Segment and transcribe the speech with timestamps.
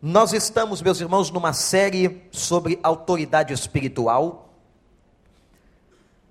[0.00, 4.54] Nós estamos, meus irmãos, numa série sobre autoridade espiritual.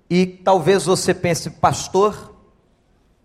[0.08, 2.34] E talvez você pense, pastor,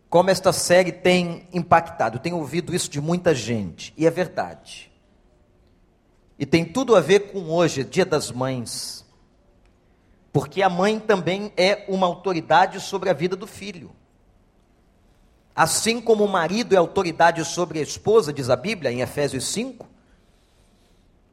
[0.09, 2.17] como esta série tem impactado.
[2.17, 4.91] Eu tenho ouvido isso de muita gente, e é verdade.
[6.37, 9.05] E tem tudo a ver com hoje, Dia das Mães.
[10.33, 13.91] Porque a mãe também é uma autoridade sobre a vida do filho.
[15.55, 19.92] Assim como o marido é autoridade sobre a esposa, diz a Bíblia em Efésios 5,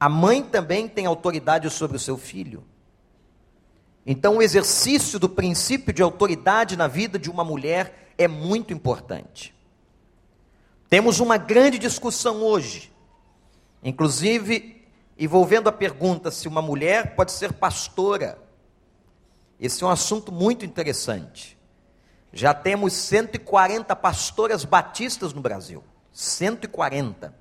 [0.00, 2.64] a mãe também tem autoridade sobre o seu filho.
[4.06, 9.54] Então, o exercício do princípio de autoridade na vida de uma mulher é muito importante.
[10.88, 12.90] Temos uma grande discussão hoje,
[13.82, 14.84] inclusive
[15.18, 18.38] envolvendo a pergunta se uma mulher pode ser pastora.
[19.60, 21.58] Esse é um assunto muito interessante.
[22.32, 25.84] Já temos 140 pastoras batistas no Brasil.
[26.10, 27.34] 140.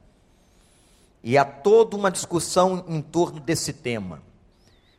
[1.24, 4.22] E há toda uma discussão em torno desse tema.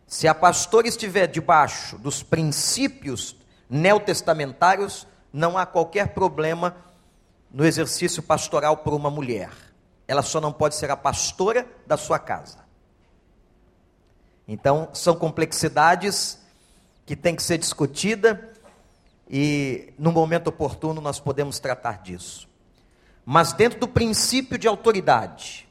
[0.07, 3.37] Se a pastora estiver debaixo dos princípios
[3.69, 6.77] neotestamentários, não há qualquer problema
[7.51, 9.51] no exercício pastoral por uma mulher.
[10.07, 12.59] Ela só não pode ser a pastora da sua casa.
[14.47, 16.41] Então, são complexidades
[17.07, 18.37] que têm que ser discutidas
[19.29, 22.49] e no momento oportuno nós podemos tratar disso.
[23.25, 25.69] Mas dentro do princípio de autoridade,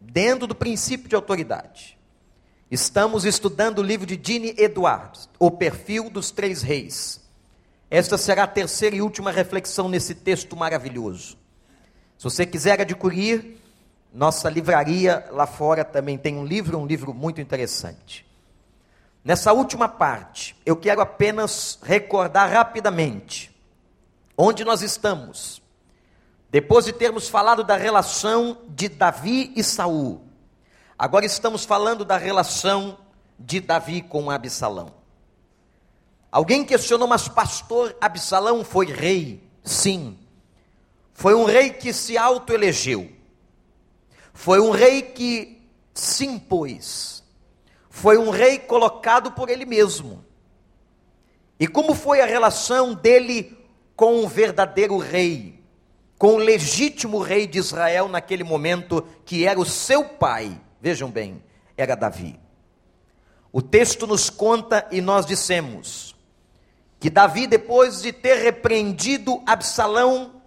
[0.00, 1.98] dentro do princípio de autoridade,
[2.70, 7.20] estamos estudando o livro de Dini Edwards, O Perfil dos Três Reis.
[7.90, 11.38] Esta será a terceira e última reflexão nesse texto maravilhoso.
[12.18, 13.60] Se você quiser adquirir,
[14.12, 18.26] nossa livraria lá fora também tem um livro, um livro muito interessante.
[19.22, 23.54] Nessa última parte, eu quero apenas recordar rapidamente
[24.36, 25.62] onde nós estamos.
[26.50, 30.24] Depois de termos falado da relação de Davi e Saul,
[30.98, 32.98] agora estamos falando da relação
[33.38, 34.94] de Davi com Absalão.
[36.30, 39.42] Alguém questionou, mas pastor, Absalão foi rei?
[39.64, 40.18] Sim.
[41.12, 43.10] Foi um rei que se autoelegeu.
[44.32, 45.62] Foi um rei que
[45.94, 47.16] se impôs
[47.96, 50.22] foi um rei colocado por ele mesmo.
[51.58, 53.56] E como foi a relação dele
[53.96, 55.55] com o verdadeiro rei,
[56.18, 60.60] com o legítimo rei de Israel naquele momento, que era o seu pai?
[60.80, 61.42] Vejam bem,
[61.76, 62.38] era Davi.
[63.52, 66.14] O texto nos conta e nós dissemos
[66.98, 70.42] que Davi, depois de ter repreendido Absalão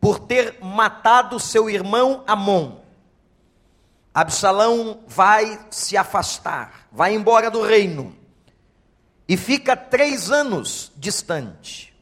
[0.00, 2.80] por ter matado seu irmão Amon,
[4.12, 8.14] Absalão vai se afastar, vai embora do reino
[9.28, 11.93] e fica três anos distante.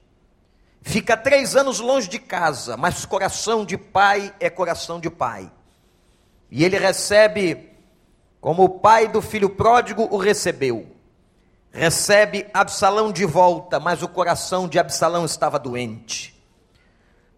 [0.82, 5.50] Fica três anos longe de casa, mas coração de pai é coração de pai.
[6.50, 7.70] E ele recebe,
[8.40, 10.88] como o pai do filho pródigo o recebeu.
[11.70, 16.38] Recebe Absalão de volta, mas o coração de Absalão estava doente.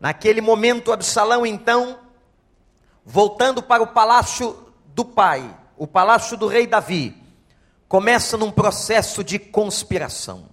[0.00, 1.98] Naquele momento, Absalão, então,
[3.04, 7.16] voltando para o palácio do pai, o palácio do rei Davi,
[7.86, 10.48] começa num processo de conspiração.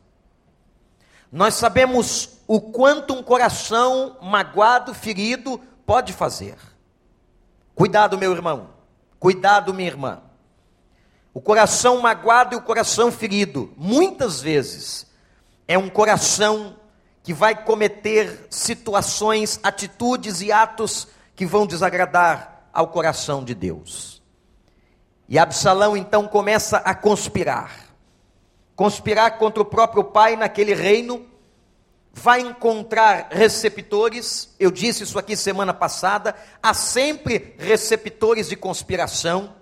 [1.31, 6.57] Nós sabemos o quanto um coração magoado, ferido, pode fazer.
[7.73, 8.72] Cuidado, meu irmão.
[9.17, 10.22] Cuidado, minha irmã.
[11.34, 15.09] O coração magoado e o coração ferido, muitas vezes,
[15.66, 16.75] é um coração
[17.23, 24.22] que vai cometer situações, atitudes e atos que vão desagradar ao coração de Deus.
[25.29, 27.72] E Absalão então começa a conspirar.
[28.75, 31.31] Conspirar contra o próprio pai naquele reino,
[32.13, 39.55] vai encontrar receptores, eu disse isso aqui semana passada, há sempre receptores de conspiração,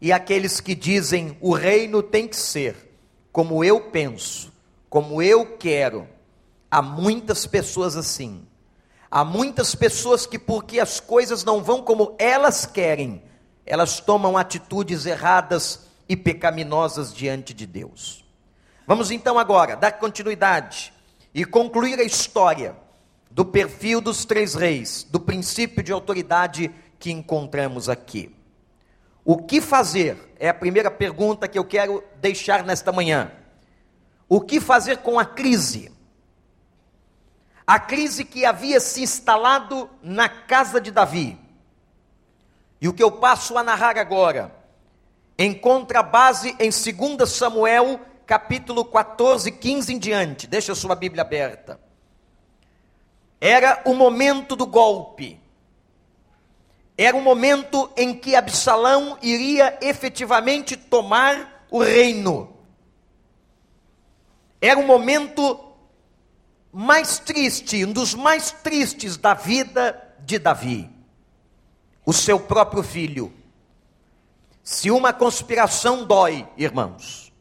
[0.00, 2.92] e aqueles que dizem o reino tem que ser
[3.30, 4.52] como eu penso,
[4.90, 6.08] como eu quero.
[6.70, 8.44] Há muitas pessoas assim.
[9.10, 13.22] Há muitas pessoas que, porque as coisas não vão como elas querem,
[13.64, 18.24] elas tomam atitudes erradas e pecaminosas diante de Deus.
[18.86, 20.92] Vamos então agora dar continuidade
[21.34, 22.76] e concluir a história
[23.30, 28.34] do perfil dos três reis, do princípio de autoridade que encontramos aqui.
[29.24, 30.34] O que fazer?
[30.38, 33.32] É a primeira pergunta que eu quero deixar nesta manhã.
[34.28, 35.90] O que fazer com a crise?
[37.66, 41.38] A crise que havia se instalado na casa de Davi
[42.80, 44.52] e o que eu passo a narrar agora
[45.38, 48.00] encontra base em 2 Samuel,
[48.32, 50.46] capítulo 14, 15 em diante.
[50.46, 51.78] Deixa a sua Bíblia aberta.
[53.38, 55.38] Era o momento do golpe.
[56.96, 62.56] Era o momento em que Absalão iria efetivamente tomar o reino.
[64.62, 65.74] Era o momento
[66.72, 70.88] mais triste, um dos mais tristes da vida de Davi.
[72.06, 73.30] O seu próprio filho.
[74.64, 77.31] Se uma conspiração dói, irmãos,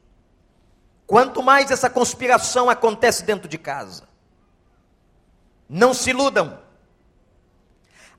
[1.11, 4.07] quanto mais essa conspiração acontece dentro de casa.
[5.67, 6.57] Não se iludam.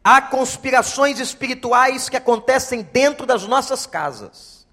[0.05, 4.67] Há conspirações espirituais que acontecem dentro das nossas casas.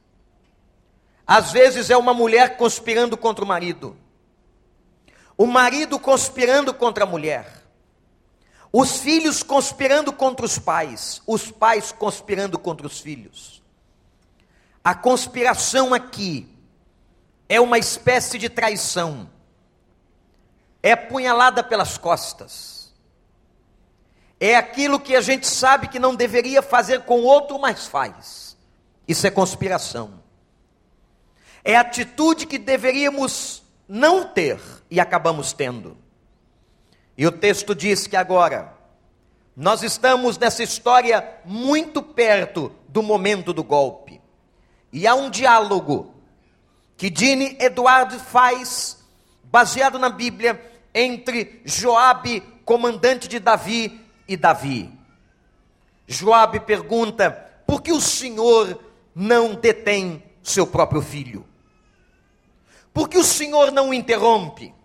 [1.25, 3.95] Às vezes é uma mulher conspirando contra o marido,
[5.38, 7.63] o marido conspirando contra a mulher,
[8.69, 13.63] os filhos conspirando contra os pais, os pais conspirando contra os filhos.
[14.83, 16.59] A conspiração aqui
[17.50, 19.30] é uma espécie de traição,
[20.81, 22.80] é punhalada pelas costas
[24.40, 28.57] é aquilo que a gente sabe que não deveria fazer com outro, mas faz.
[29.07, 30.22] Isso é conspiração.
[31.63, 35.98] É atitude que deveríamos não ter e acabamos tendo.
[37.18, 38.74] E o texto diz que agora
[39.56, 44.22] nós estamos nessa história muito perto do momento do golpe.
[44.94, 46.16] E há um diálogo
[47.00, 48.98] que Dini Eduardo faz
[49.46, 50.62] baseado na Bíblia
[50.94, 54.92] entre Joabe, comandante de Davi, e Davi.
[56.06, 57.31] Joabe pergunta:
[57.66, 58.78] por que o Senhor
[59.16, 61.48] não detém seu próprio filho?
[62.94, 64.75] Por que o Senhor não o interrompe?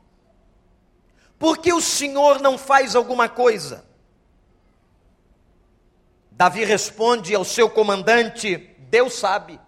[1.37, 3.85] Por que o Senhor não faz alguma coisa?
[6.31, 8.57] Davi responde ao seu comandante:
[8.89, 9.64] Deus sabe.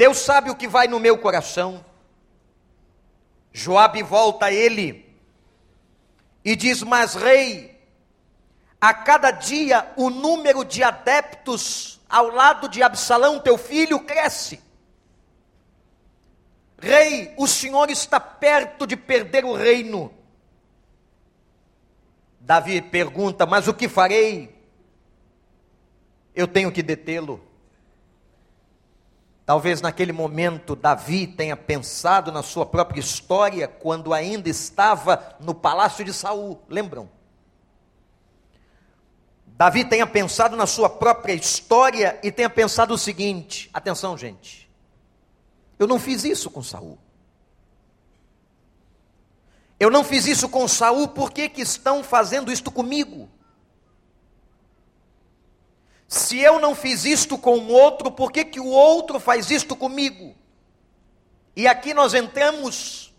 [0.00, 1.84] Deus sabe o que vai no meu coração.
[3.52, 5.14] Joabe volta a ele
[6.42, 7.78] e diz: Mas, rei,
[8.80, 14.58] a cada dia o número de adeptos ao lado de Absalão, teu filho, cresce.
[16.80, 20.14] Rei, o senhor está perto de perder o reino.
[22.40, 24.50] Davi pergunta: Mas o que farei?
[26.34, 27.49] Eu tenho que detê-lo.
[29.50, 36.04] Talvez naquele momento Davi tenha pensado na sua própria história quando ainda estava no palácio
[36.04, 37.10] de Saul, lembram?
[39.44, 44.70] Davi tenha pensado na sua própria história e tenha pensado o seguinte: atenção, gente.
[45.80, 46.96] Eu não fiz isso com Saul.
[49.80, 53.28] Eu não fiz isso com Saul, por que, que estão fazendo isto comigo?
[56.10, 59.76] Se eu não fiz isto com o outro, por que, que o outro faz isto
[59.76, 60.34] comigo?
[61.54, 63.14] E aqui nós entramos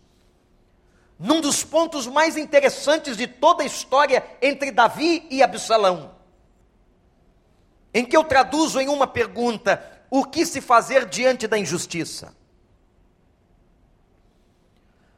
[1.18, 6.14] num dos pontos mais interessantes de toda a história entre Davi e Absalão,
[7.94, 12.36] em que eu traduzo em uma pergunta: o que se fazer diante da injustiça?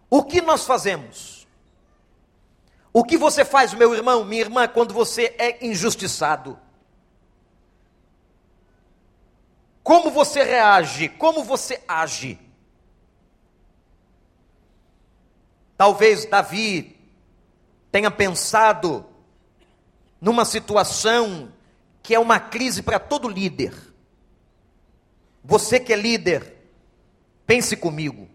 [0.09, 1.45] O que nós fazemos?
[2.93, 6.63] O que você faz, meu irmão, minha irmã, quando você é injustiçado?
[9.85, 11.11] Como você reage?
[11.11, 12.39] Como você age?
[15.77, 16.97] Talvez Davi
[17.93, 19.05] tenha pensado
[20.19, 21.53] numa situação
[22.03, 23.75] que é uma crise para todo líder.
[25.45, 26.57] Você que é líder,
[27.47, 28.27] pense comigo.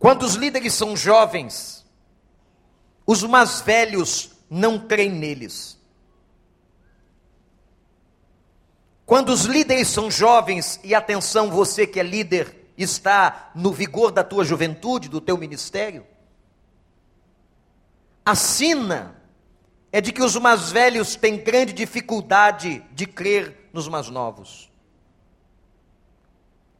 [0.00, 1.86] Quando os líderes são jovens,
[3.06, 5.77] os mais velhos não creem neles.
[9.08, 14.22] Quando os líderes são jovens, e atenção, você que é líder, está no vigor da
[14.22, 16.06] tua juventude, do teu ministério,
[18.22, 19.16] a sina
[19.90, 24.70] é de que os mais velhos têm grande dificuldade de crer nos mais novos.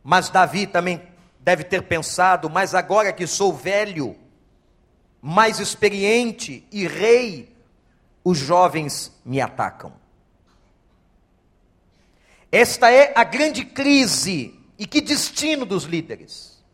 [0.04, 1.00] Mas Davi também
[1.40, 4.14] deve ter pensado, mas agora que sou velho,
[5.22, 7.56] mais experiente e rei,
[8.22, 9.94] os jovens me atacam.
[12.50, 16.64] Esta é a grande crise e que destino dos líderes.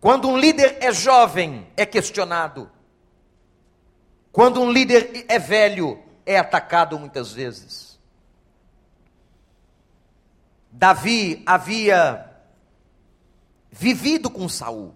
[0.00, 2.70] Quando um líder é jovem, é questionado.
[4.30, 7.98] Quando um líder é velho, é atacado muitas vezes.
[10.70, 12.30] Davi havia
[13.70, 14.94] vivido com Saul.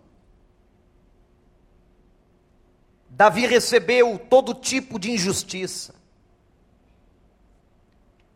[3.08, 5.94] Davi recebeu todo tipo de injustiça.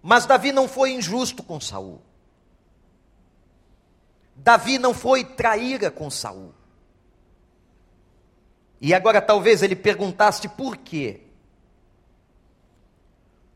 [0.02, 2.02] Mas Davi não foi injusto com Saul.
[4.34, 6.52] Davi não foi traíra com Saul.
[8.80, 11.20] E agora talvez ele perguntasse por quê?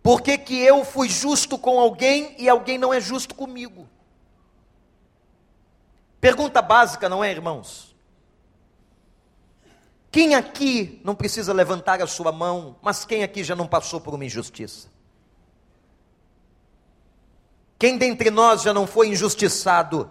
[0.01, 3.89] Por que, que eu fui justo com alguém e alguém não é justo comigo?
[6.21, 7.97] Pergunta básica, não é, irmãos?
[10.13, 14.15] Quem aqui não precisa levantar a sua mão, mas quem aqui já não passou por
[14.15, 14.89] uma injustiça?
[17.79, 20.11] Quem dentre nós já não foi injustiçado?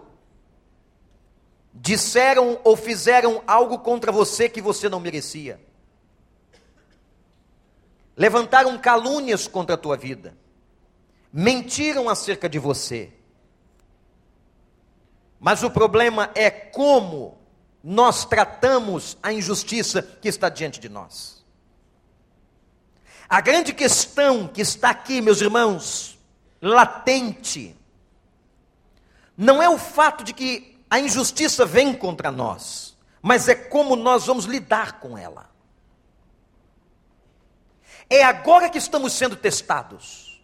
[1.72, 5.60] Disseram ou fizeram algo contra você que você não merecia.
[8.16, 10.36] Levantaram calúnias contra a tua vida.
[11.32, 13.12] Mentiram acerca de você.
[15.38, 17.38] Mas o problema é como
[17.82, 21.44] nós tratamos a injustiça que está diante de nós.
[23.28, 26.15] A grande questão que está aqui, meus irmãos,
[26.60, 27.76] latente,
[29.36, 34.26] não é o fato de que a injustiça vem contra nós, mas é como nós
[34.26, 35.50] vamos lidar com ela.
[38.08, 40.40] É agora que estamos sendo testados.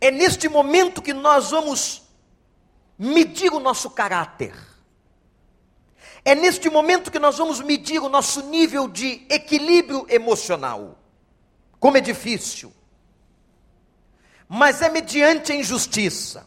[0.00, 2.02] É neste momento que nós vamos
[2.98, 4.54] medir o nosso caráter.
[6.22, 10.98] É neste momento que nós vamos medir o nosso nível de equilíbrio emocional.
[11.78, 12.72] Como é difícil.
[14.52, 16.44] Mas é mediante a injustiça.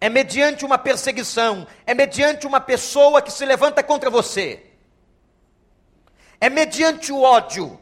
[0.00, 4.66] É mediante uma perseguição, é mediante uma pessoa que se levanta contra você.
[6.40, 7.80] É mediante o ódio.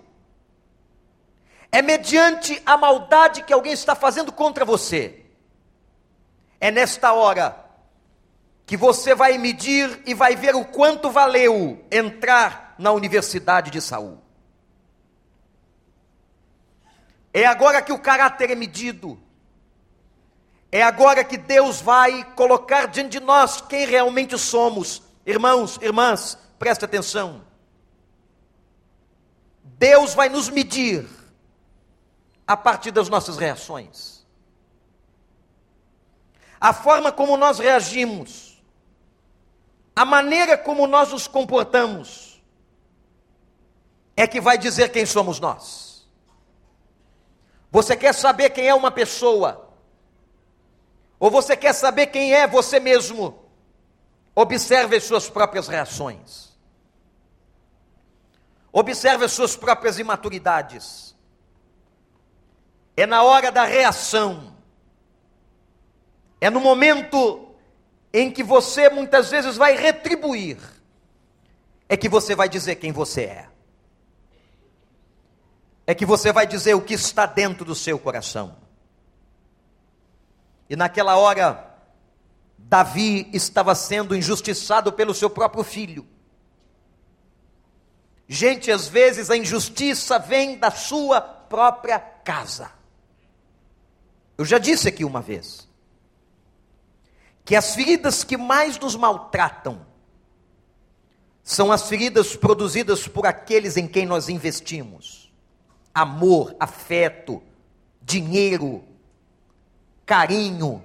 [1.73, 5.25] É mediante a maldade que alguém está fazendo contra você.
[6.61, 7.65] É nesta hora
[8.67, 14.27] que você vai medir e vai ver o quanto valeu entrar na Universidade de Saul.
[17.38, 19.16] É agora que o caráter é medido.
[20.73, 25.04] É agora que Deus vai colocar diante de nós quem realmente somos.
[25.25, 27.45] Irmãos, irmãs, preste atenção.
[29.62, 31.09] Deus vai nos medir
[32.45, 34.26] a partir das nossas reações.
[36.61, 38.61] A forma como nós reagimos
[39.95, 42.42] a maneira como nós nos comportamos
[44.16, 45.88] é que vai dizer quem somos nós.
[47.70, 49.68] Você quer saber quem é uma pessoa?
[51.18, 53.38] Ou você quer saber quem é você mesmo?
[54.34, 56.56] Observe as suas próprias reações.
[58.72, 61.16] Observe as suas próprias imaturidades.
[62.96, 64.56] É na hora da reação.
[66.40, 67.48] É no momento
[68.12, 70.58] em que você muitas vezes vai retribuir,
[71.88, 73.48] é que você vai dizer quem você é.
[75.88, 78.54] É que você vai dizer o que está dentro do seu coração.
[80.68, 81.78] E naquela hora,
[82.59, 86.07] Davi estava sendo injustiçado pelo seu próprio filho.
[88.28, 92.71] Gente, às vezes a injustiça vem da sua própria casa.
[94.37, 95.66] Eu já disse aqui uma vez
[97.47, 99.87] que as feridas que mais nos maltratam
[101.42, 105.27] são as feridas produzidas por aqueles em quem nós investimos.
[105.99, 107.43] Amor, afeto,
[108.00, 108.85] dinheiro,
[110.07, 110.81] carinho.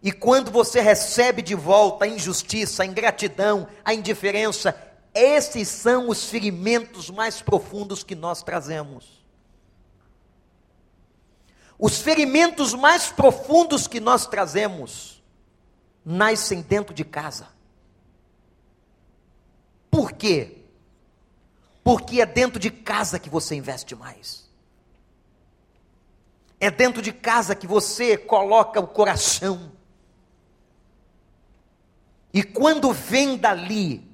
[0.00, 4.80] E quando você recebe de volta a injustiça, a ingratidão, a indiferença,
[5.12, 9.20] esses são os ferimentos mais profundos que nós trazemos.
[11.76, 15.20] Os ferimentos mais profundos que nós trazemos
[16.04, 17.48] nascem dentro de casa.
[19.90, 20.59] Por quê?
[21.90, 24.48] Porque é dentro de casa que você investe mais.
[26.60, 29.72] É dentro de casa que você coloca o coração.
[32.32, 34.08] E quando vem dali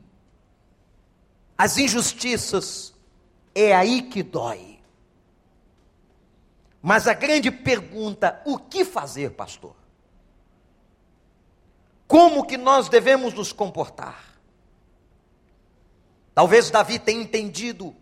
[1.59, 2.95] as injustiças,
[3.55, 4.81] é aí que dói.
[6.81, 9.77] Mas a grande pergunta, o que fazer, pastor?
[12.09, 14.26] Como que nós devemos nos comportar?
[16.37, 17.97] Talvez Davi tenha entendido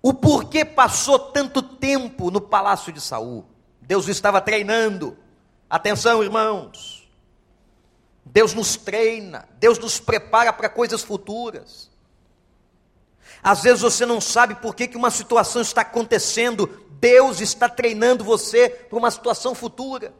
[0.00, 3.44] o porquê passou tanto tempo no palácio de Saul.
[3.82, 5.14] Deus o estava treinando.
[5.68, 7.06] Atenção, irmãos.
[8.24, 11.90] Deus nos treina, Deus nos prepara para coisas futuras.
[13.42, 18.24] Às vezes você não sabe por que, que uma situação está acontecendo, Deus está treinando
[18.24, 20.14] você para uma situação futura.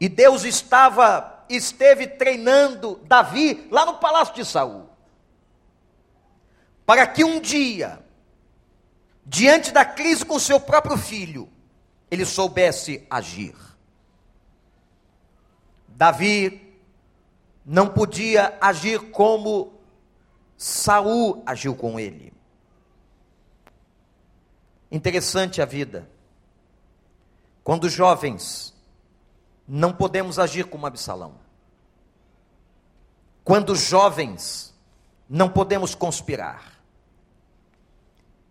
[0.00, 4.88] E Deus estava, esteve treinando Davi lá no palácio de Saul.
[6.84, 8.04] Para que um dia,
[9.24, 11.48] diante da crise com seu próprio filho,
[12.10, 13.54] ele soubesse agir.
[15.88, 16.76] Davi
[17.64, 19.72] não podia agir como
[20.56, 22.32] Saul agiu com ele.
[24.90, 26.08] Interessante a vida.
[27.64, 28.74] Quando jovens,
[29.66, 31.41] não podemos agir como Absalão.
[33.44, 34.74] Quando jovens,
[35.28, 36.80] não podemos conspirar.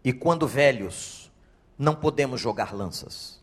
[0.03, 1.31] E quando velhos,
[1.77, 3.39] não podemos jogar lanças.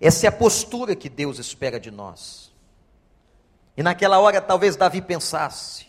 [0.00, 2.52] Essa é a postura que Deus espera de nós.
[3.76, 5.86] E naquela hora, talvez Davi pensasse: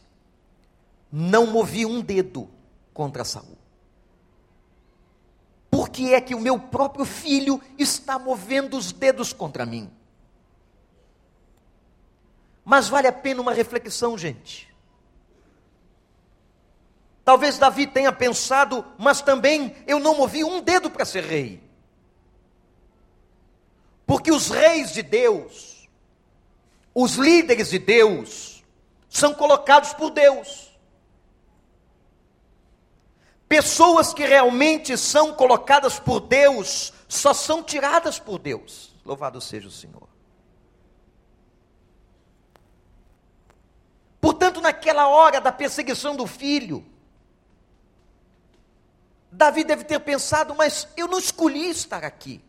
[1.12, 2.50] não movi um dedo
[2.94, 3.58] contra Saul.
[5.70, 9.92] Por que é que o meu próprio filho está movendo os dedos contra mim?
[12.70, 14.68] Mas vale a pena uma reflexão, gente.
[17.24, 21.64] Talvez Davi tenha pensado, mas também eu não movi um dedo para ser rei.
[24.06, 25.88] Porque os reis de Deus,
[26.94, 28.62] os líderes de Deus,
[29.08, 30.78] são colocados por Deus.
[33.48, 38.94] Pessoas que realmente são colocadas por Deus, só são tiradas por Deus.
[39.06, 40.17] Louvado seja o Senhor.
[44.28, 46.86] Portanto, naquela hora da perseguição do filho,
[49.32, 52.44] Davi deve ter pensado, mas eu não escolhi estar aqui.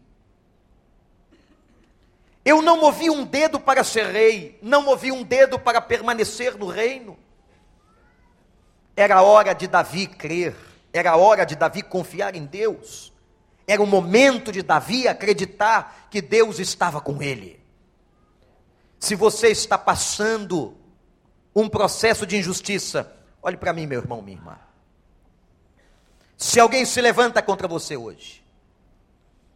[2.44, 6.66] Eu não movi um dedo para ser rei, não movi um dedo para permanecer no
[6.66, 7.16] reino.
[8.96, 10.56] Era hora de Davi crer,
[10.92, 13.12] era hora de Davi confiar em Deus,
[13.68, 17.64] era o momento de Davi acreditar que Deus estava com ele.
[18.98, 20.76] Se você está passando
[21.60, 23.12] um processo de injustiça,
[23.42, 24.58] olhe para mim, meu irmão, minha irmã.
[26.36, 28.44] Se alguém se levanta contra você hoje,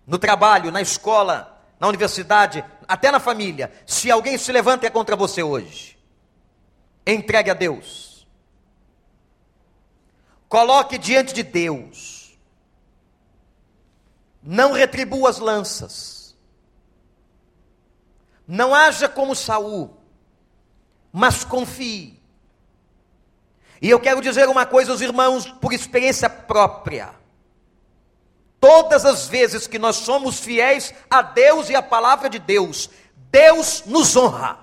[0.05, 5.45] no trabalho, na escola, na universidade, até na família, se alguém se levanta contra você
[5.45, 5.97] hoje,
[7.07, 8.27] entregue a Deus.
[10.49, 12.37] Coloque diante de Deus.
[14.43, 16.37] Não retribua as lanças.
[18.47, 20.02] Não haja como Saul,
[21.13, 22.19] mas confie.
[23.81, 27.15] E eu quero dizer uma coisa aos irmãos por experiência própria.
[28.61, 32.89] Todas as vezes que nós somos fiéis a Deus e à palavra de Deus,
[33.31, 34.59] Deus nos honra.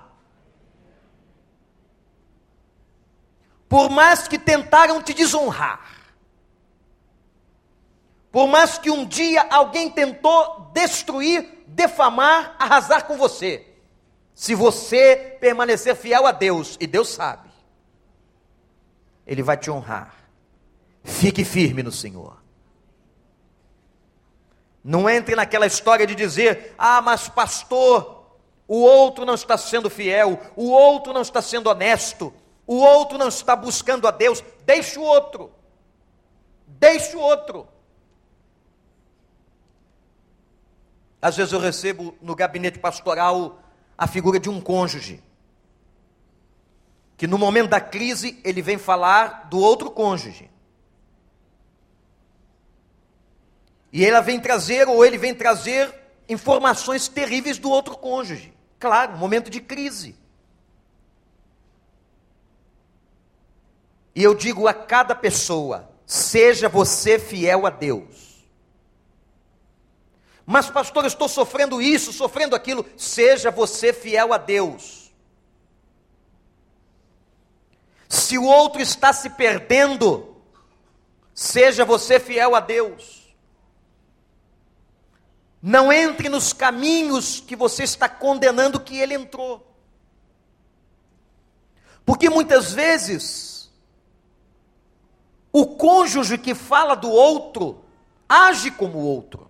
[3.67, 5.81] Por mais que tentaram te desonrar,
[8.31, 13.68] por mais que um dia alguém tentou destruir, defamar, arrasar com você,
[14.39, 17.49] se você permanecer fiel a Deus, e Deus sabe,
[19.27, 20.15] Ele vai te honrar.
[21.03, 22.41] Fique firme no Senhor.
[24.81, 30.39] Não entre naquela história de dizer: ah, mas pastor, o outro não está sendo fiel,
[30.55, 32.33] o outro não está sendo honesto,
[32.65, 34.41] o outro não está buscando a Deus.
[34.65, 35.51] Deixe o outro.
[36.65, 37.67] Deixe o outro.
[41.21, 43.59] Às vezes eu recebo no gabinete pastoral
[43.99, 45.21] a figura de um cônjuge.
[47.17, 50.49] Que no momento da crise ele vem falar do outro cônjuge.
[53.91, 55.93] E ela vem trazer, ou ele vem trazer,
[56.29, 58.53] informações terríveis do outro cônjuge.
[58.79, 60.15] Claro, momento de crise.
[64.15, 68.28] E eu digo a cada pessoa: seja você fiel a Deus.
[70.51, 72.83] Mas, pastor, eu estou sofrendo isso, sofrendo aquilo.
[72.97, 75.13] Seja você fiel a Deus.
[78.07, 80.41] Se o outro está se perdendo,
[81.35, 83.31] seja você fiel a Deus.
[85.61, 89.71] Não entre nos caminhos que você está condenando que ele entrou.
[92.03, 93.71] Porque muitas vezes,
[95.51, 97.85] o cônjuge que fala do outro,
[98.27, 99.48] age como o outro.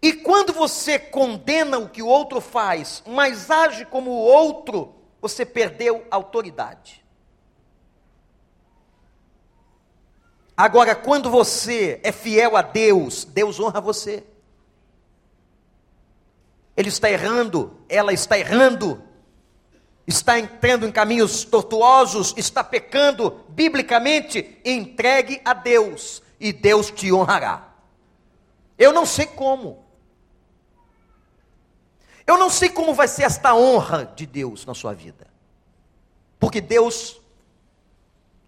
[0.00, 5.44] E quando você condena o que o outro faz, mas age como o outro, você
[5.44, 7.04] perdeu autoridade.
[10.56, 14.24] Agora, quando você é fiel a Deus, Deus honra você
[16.78, 19.02] ele está errando, ela está errando,
[20.06, 27.74] está entrando em caminhos tortuosos, está pecando, biblicamente, entregue a Deus e Deus te honrará.
[28.78, 29.87] Eu não sei como.
[32.28, 35.26] Eu não sei como vai ser esta honra de Deus na sua vida.
[36.38, 37.18] Porque Deus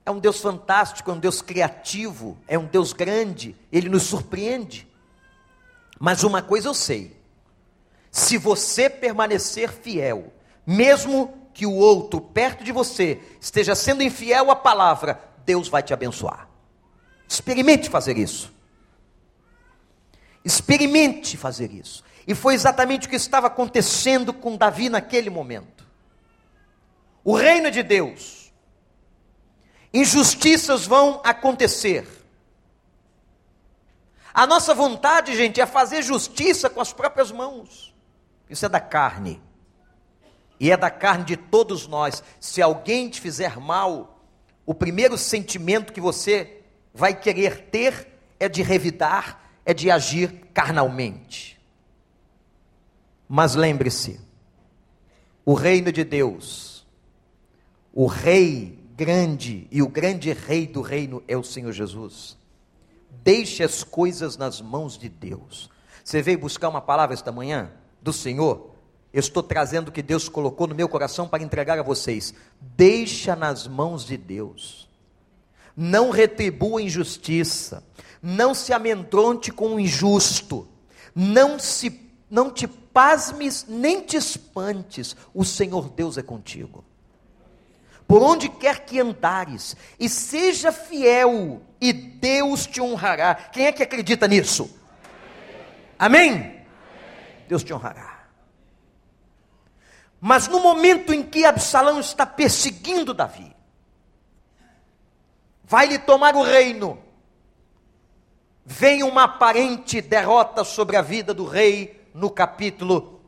[0.05, 4.87] é um Deus fantástico, é um Deus criativo, é um Deus grande, ele nos surpreende.
[5.99, 7.17] Mas uma coisa eu sei:
[8.11, 10.31] se você permanecer fiel,
[10.67, 15.95] mesmo que o outro perto de você esteja sendo infiel à palavra, Deus vai te
[15.95, 16.51] abençoar.
[17.27, 18.53] Experimente fazer isso.
[20.45, 22.05] Experimente fazer isso.
[22.27, 25.87] E foi exatamente o que estava acontecendo com Davi naquele momento.
[27.25, 28.53] O reino de Deus,
[29.93, 32.07] injustiças vão acontecer.
[34.33, 37.95] A nossa vontade, gente, é fazer justiça com as próprias mãos.
[38.49, 39.41] Isso é da carne.
[40.59, 42.23] E é da carne de todos nós.
[42.39, 44.25] Se alguém te fizer mal,
[44.65, 46.63] o primeiro sentimento que você
[46.95, 51.60] vai querer ter é de revidar, é de agir carnalmente.
[53.33, 54.19] Mas lembre-se,
[55.45, 56.85] o reino de Deus,
[57.95, 62.37] o rei grande e o grande rei do reino é o Senhor Jesus.
[63.23, 65.71] Deixe as coisas nas mãos de Deus.
[66.03, 67.71] Você veio buscar uma palavra esta manhã
[68.03, 68.73] do Senhor?
[69.13, 72.35] Eu estou trazendo o que Deus colocou no meu coração para entregar a vocês.
[72.61, 74.89] Deixa nas mãos de Deus.
[75.77, 77.85] Não retribua injustiça.
[78.21, 80.67] Não se amedronte com o injusto.
[81.15, 85.17] Não se não te pasmes nem te espantes.
[85.35, 86.85] O Senhor Deus é contigo.
[88.07, 93.35] Por onde quer que andares, e seja fiel, e Deus te honrará.
[93.35, 94.69] Quem é que acredita nisso?
[95.97, 96.33] Amém?
[96.33, 96.67] Amém?
[97.49, 98.25] Deus te honrará.
[100.21, 103.55] Mas no momento em que Absalão está perseguindo Davi,
[105.63, 106.99] vai lhe tomar o reino,
[108.67, 113.21] vem uma aparente derrota sobre a vida do rei no capítulo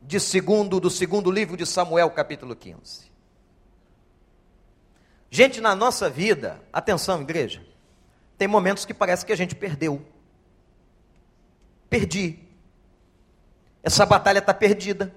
[0.00, 3.10] de segundo do segundo livro de Samuel, capítulo 15.
[5.30, 7.64] Gente, na nossa vida, atenção, igreja,
[8.38, 10.04] tem momentos que parece que a gente perdeu.
[11.90, 12.38] Perdi.
[13.82, 15.14] Essa batalha está perdida.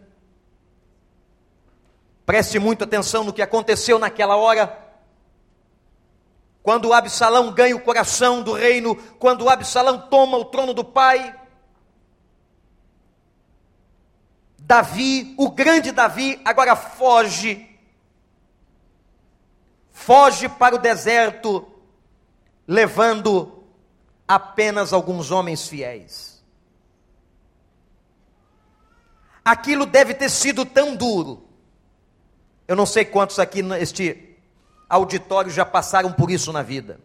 [2.26, 4.88] Preste muita atenção no que aconteceu naquela hora.
[6.62, 11.39] Quando Absalão ganha o coração do reino, quando Absalão toma o trono do pai,
[14.70, 17.68] Davi, o grande Davi, agora foge.
[19.92, 21.68] Foge para o deserto,
[22.68, 23.64] levando
[24.28, 26.46] apenas alguns homens fiéis.
[29.44, 31.50] Aquilo deve ter sido tão duro
[32.70, 34.38] eu não sei quantos aqui neste
[34.88, 37.00] auditório já passaram por isso na vida.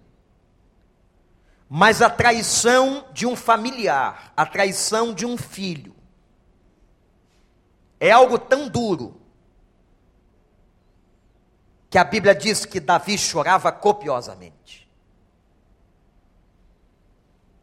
[1.70, 5.96] Mas a traição de um familiar, a traição de um filho,
[7.98, 9.20] é algo tão duro
[11.88, 14.90] que a Bíblia diz que Davi chorava copiosamente.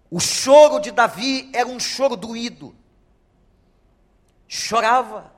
[0.10, 2.76] O choro de Davi era um choro doído.
[4.48, 5.34] Chorava.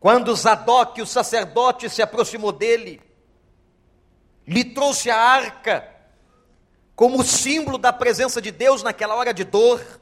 [0.00, 3.00] Quando Zadok, o sacerdote, se aproximou dele,
[4.46, 5.88] lhe trouxe a arca
[6.96, 9.99] como símbolo da presença de Deus naquela hora de dor.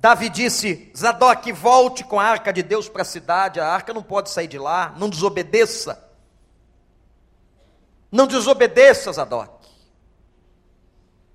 [0.00, 4.02] Davi disse: Zadok, volte com a arca de Deus para a cidade, a arca não
[4.02, 6.08] pode sair de lá, não desobedeça.
[8.10, 9.60] Não desobedeça, Zadok.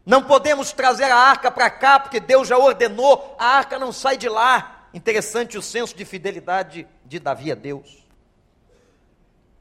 [0.04, 4.18] Não podemos trazer a arca para cá, porque Deus já ordenou, a arca não sai
[4.18, 4.88] de lá.
[4.94, 8.04] Interessante o senso de fidelidade de Davi a Deus.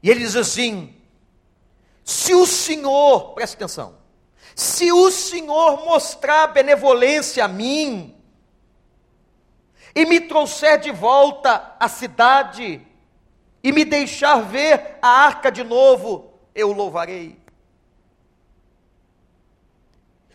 [0.01, 0.95] E ele diz assim:
[2.03, 3.97] se o Senhor, preste atenção,
[4.55, 8.14] se o Senhor mostrar benevolência a mim,
[9.95, 12.85] e me trouxer de volta à cidade,
[13.63, 17.35] e me deixar ver a arca de novo, eu louvarei.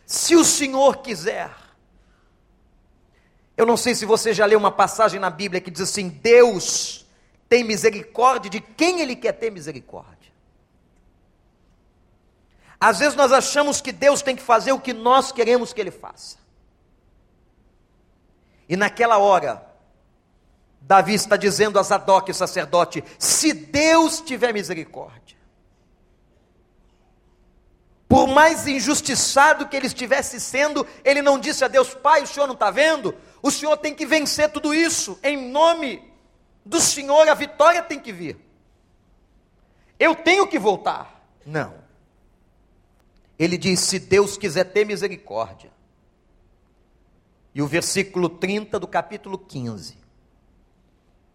[0.05, 1.55] Se o Senhor quiser,
[3.57, 7.07] eu não sei se você já leu uma passagem na Bíblia que diz assim: Deus
[7.49, 10.33] tem misericórdia de quem Ele quer ter misericórdia.
[12.81, 15.91] Às vezes nós achamos que Deus tem que fazer o que nós queremos que Ele
[15.91, 16.39] faça.
[18.71, 19.67] E naquela hora,
[20.81, 25.37] Davi está dizendo a Zadok, sacerdote: se Deus tiver misericórdia,
[28.09, 32.47] por mais injustiçado que ele estivesse sendo, ele não disse a Deus: Pai, o senhor
[32.47, 33.13] não está vendo?
[33.43, 36.09] O Senhor tem que vencer tudo isso, em nome
[36.65, 38.39] do Senhor, a vitória tem que vir.
[39.99, 41.25] Eu tenho que voltar.
[41.45, 41.75] Não.
[43.37, 45.73] Ele diz: se Deus quiser ter misericórdia.
[47.55, 49.99] E o versículo 30 do capítulo 15,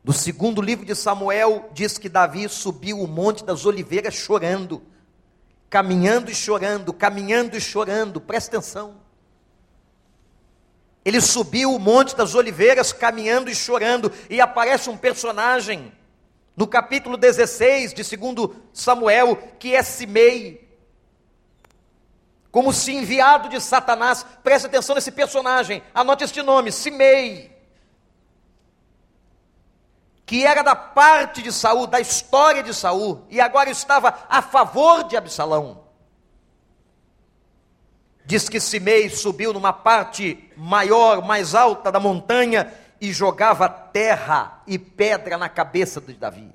[0.03, 4.81] do segundo livro de Samuel, diz que Davi subiu o monte das oliveiras chorando,
[5.69, 9.05] caminhando e chorando, caminhando e chorando, presta atenção.
[11.05, 15.93] Ele subiu o Monte das Oliveiras caminhando e chorando, e aparece um personagem
[16.57, 20.64] no capítulo 16 de 2 Samuel, que é Simei.
[22.55, 24.25] Como se enviado de Satanás.
[24.41, 27.53] Preste atenção nesse personagem, anote este nome: Simei.
[30.25, 35.03] Que era da parte de Saul, da história de Saul, e agora estava a favor
[35.03, 35.83] de Absalão.
[38.25, 44.79] Diz que Simei subiu numa parte maior, mais alta da montanha e jogava terra e
[44.79, 46.49] pedra na cabeça de Davi.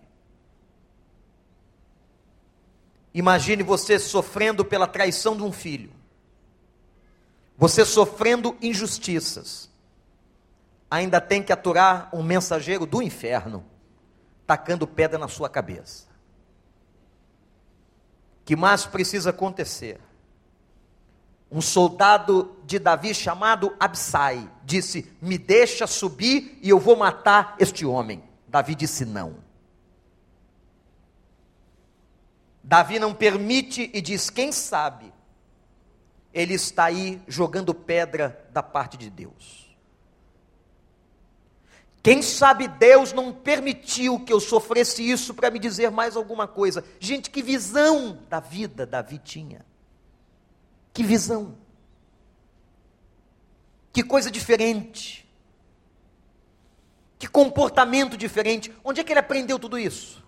[3.12, 5.90] Imagine você sofrendo pela traição de um filho,
[7.56, 9.68] você sofrendo injustiças,
[10.90, 13.64] ainda tem que aturar um mensageiro do inferno,
[14.46, 16.08] tacando pedra na sua cabeça.
[18.44, 20.00] Que mais precisa acontecer?
[21.50, 27.84] Um soldado de Davi chamado Absai disse: Me deixa subir e eu vou matar este
[27.84, 28.22] homem.
[28.46, 29.49] Davi disse: Não.
[32.62, 35.12] Davi não permite e diz: quem sabe,
[36.32, 39.70] ele está aí jogando pedra da parte de Deus.
[42.02, 46.82] Quem sabe Deus não permitiu que eu sofresse isso para me dizer mais alguma coisa.
[46.98, 49.66] Gente, que visão da vida Davi tinha.
[50.94, 51.58] Que visão.
[53.92, 55.28] Que coisa diferente.
[57.18, 58.74] Que comportamento diferente.
[58.82, 60.24] Onde é que ele aprendeu tudo isso?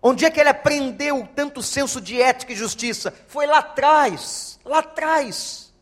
[0.00, 3.12] Onde é que ele aprendeu tanto senso de ética e justiça?
[3.26, 5.74] Foi lá atrás, lá atrás,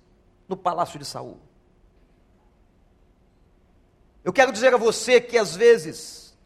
[0.49, 1.39] no palácio de Saul.
[4.25, 6.37] Eu quero dizer a você que às vezes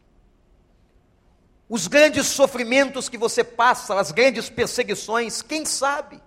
[1.67, 6.21] os grandes sofrimentos que você passa, as grandes perseguições, quem sabe?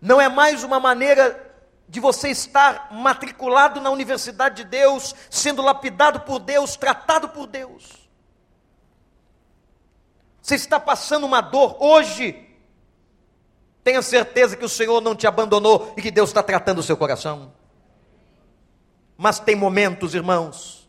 [0.00, 1.54] Não é mais uma maneira
[1.88, 8.03] de você estar matriculado na universidade de Deus, sendo lapidado por Deus, tratado por Deus.
[10.44, 12.38] Você está passando uma dor hoje.
[13.82, 16.98] Tenha certeza que o Senhor não te abandonou e que Deus está tratando o seu
[16.98, 17.54] coração.
[19.16, 20.86] Mas tem momentos, irmãos,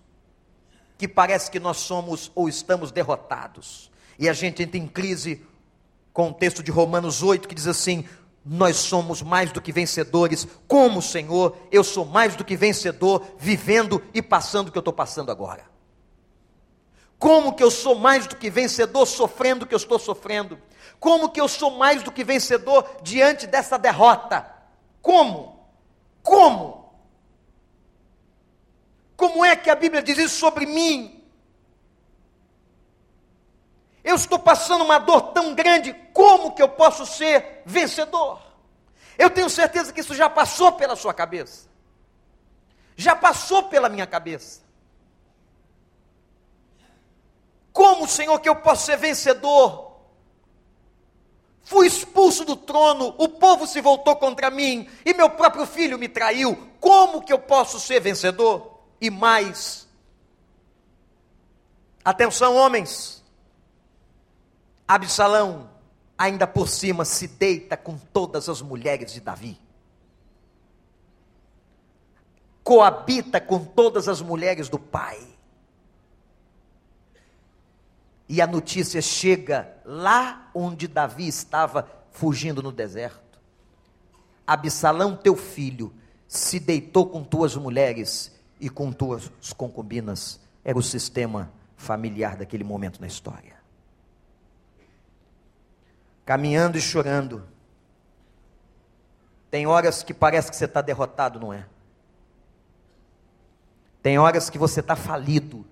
[0.97, 3.89] que parece que nós somos ou estamos derrotados.
[4.19, 5.41] E a gente entra em crise
[6.11, 8.03] com o texto de Romanos 8 que diz assim:
[8.43, 13.25] Nós somos mais do que vencedores, como o Senhor, eu sou mais do que vencedor,
[13.39, 15.74] vivendo e passando o que eu estou passando agora.
[17.17, 20.59] Como que eu sou mais do que vencedor sofrendo o que eu estou sofrendo?
[20.99, 24.45] Como que eu sou mais do que vencedor diante dessa derrota?
[25.01, 25.67] Como?
[26.21, 26.93] Como?
[29.15, 31.23] Como é que a Bíblia diz isso sobre mim?
[34.03, 38.41] Eu estou passando uma dor tão grande, como que eu posso ser vencedor?
[39.17, 41.67] Eu tenho certeza que isso já passou pela sua cabeça.
[42.95, 44.64] Já passou pela minha cabeça.
[47.75, 49.97] Como, Senhor, que eu posso ser vencedor?
[51.61, 56.07] Fui expulso do trono, o povo se voltou contra mim e meu próprio filho me
[56.07, 56.69] traiu.
[56.79, 58.79] Como que eu posso ser vencedor?
[59.01, 59.89] E mais,
[62.01, 63.21] atenção, homens,
[64.87, 65.69] Absalão
[66.17, 69.59] ainda por cima se deita com todas as mulheres de Davi.
[72.63, 75.34] Coabita com todas as mulheres do pai
[78.27, 83.39] e a notícia chega lá onde Davi estava fugindo no deserto.
[84.47, 85.93] Absalão, teu filho,
[86.27, 90.39] se deitou com tuas mulheres e com tuas concubinas.
[90.63, 93.55] Era o sistema familiar daquele momento na história.
[96.25, 97.43] Caminhando e chorando.
[99.51, 101.65] Tem horas que parece que você está derrotado, não é?
[104.01, 105.65] Tem horas que você está falido.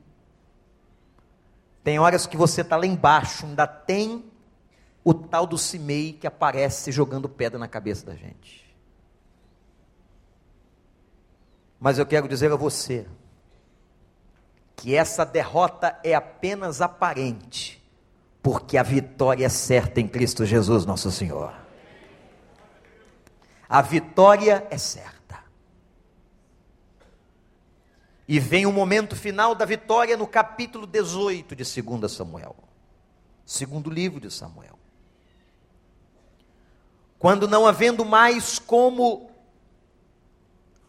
[1.84, 4.24] Tem horas que você está lá embaixo, ainda tem
[5.04, 8.64] o tal do Cimei que aparece jogando pedra na cabeça da gente.
[11.80, 13.06] Mas eu quero dizer a você
[14.78, 17.84] que essa derrota é apenas aparente,
[18.42, 21.54] porque a vitória é certa em Cristo Jesus, nosso Senhor.
[23.68, 25.23] A vitória é certa.
[28.28, 32.56] E vem o momento final da vitória no capítulo 18 de 2 Samuel.
[33.46, 34.80] Segundo livro de Samuel.
[37.20, 39.32] Quando não havendo mais como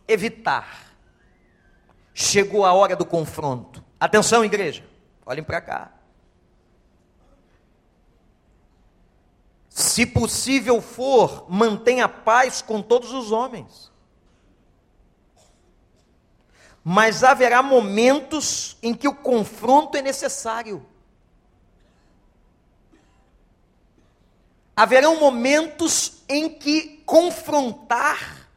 [0.06, 0.96] evitar,
[2.12, 3.84] chegou a hora do confronto.
[3.98, 4.84] Atenção, igreja,
[5.26, 5.92] olhem para cá.
[9.68, 13.93] Se possível for, mantenha paz com todos os homens
[16.84, 20.86] mas haverá momentos em que o confronto é necessário.
[24.76, 28.48] haverão momentos em que confrontar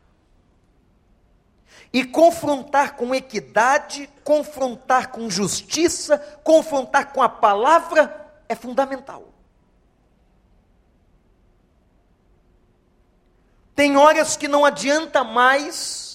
[1.93, 9.33] e confrontar com equidade, confrontar com justiça, confrontar com a palavra é fundamental.
[13.75, 16.06] Tem horas que não adianta mais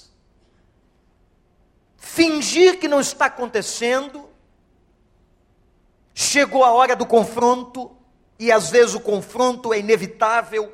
[2.15, 4.29] fingir que não está acontecendo.
[6.15, 7.91] Chegou a hora do confronto,
[8.39, 10.71] e às vezes o confronto é inevitável.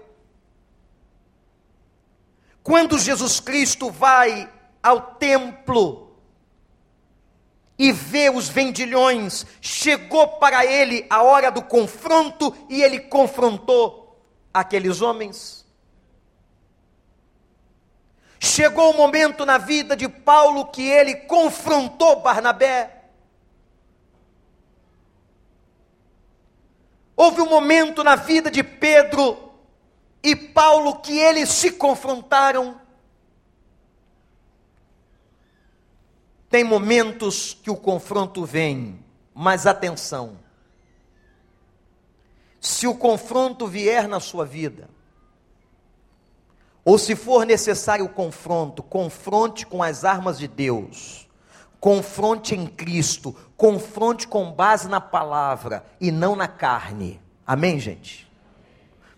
[2.61, 6.17] Quando Jesus Cristo vai ao templo
[7.79, 14.21] e vê os vendilhões, chegou para ele a hora do confronto e ele confrontou
[14.53, 15.65] aqueles homens.
[18.41, 22.99] Chegou o momento na vida de Paulo que ele confrontou Barnabé.
[27.17, 29.53] Houve um momento na vida de Pedro
[30.23, 32.81] e Paulo que eles se confrontaram.
[36.49, 40.39] Tem momentos que o confronto vem, mas atenção.
[42.61, 44.89] Se o confronto vier na sua vida,
[46.89, 51.29] ou se for necessário o confronto, confronte com as armas de Deus.
[51.79, 57.21] Confronte em Cristo, confronte com base na palavra e não na carne.
[57.47, 58.27] Amém, gente?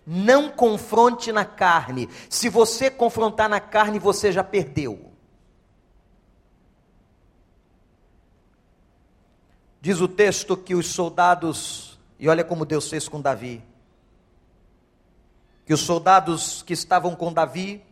[0.05, 2.09] Não confronte na carne.
[2.29, 5.09] Se você confrontar na carne, você já perdeu.
[9.79, 13.63] Diz o texto que os soldados, e olha como Deus fez com Davi
[15.65, 17.83] que os soldados que estavam com Davi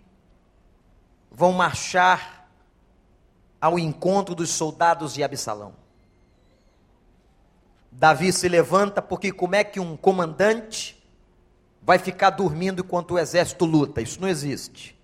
[1.31, 2.49] vão marchar
[3.61, 5.73] ao encontro dos soldados de Absalão.
[7.91, 11.01] Davi se levanta porque como é que um comandante
[11.81, 14.01] vai ficar dormindo enquanto o exército luta?
[14.01, 14.97] Isso não existe.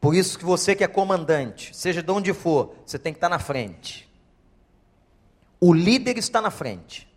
[0.00, 3.28] Por isso que você que é comandante, seja de onde for, você tem que estar
[3.28, 4.08] na frente.
[5.60, 7.09] O líder está na frente.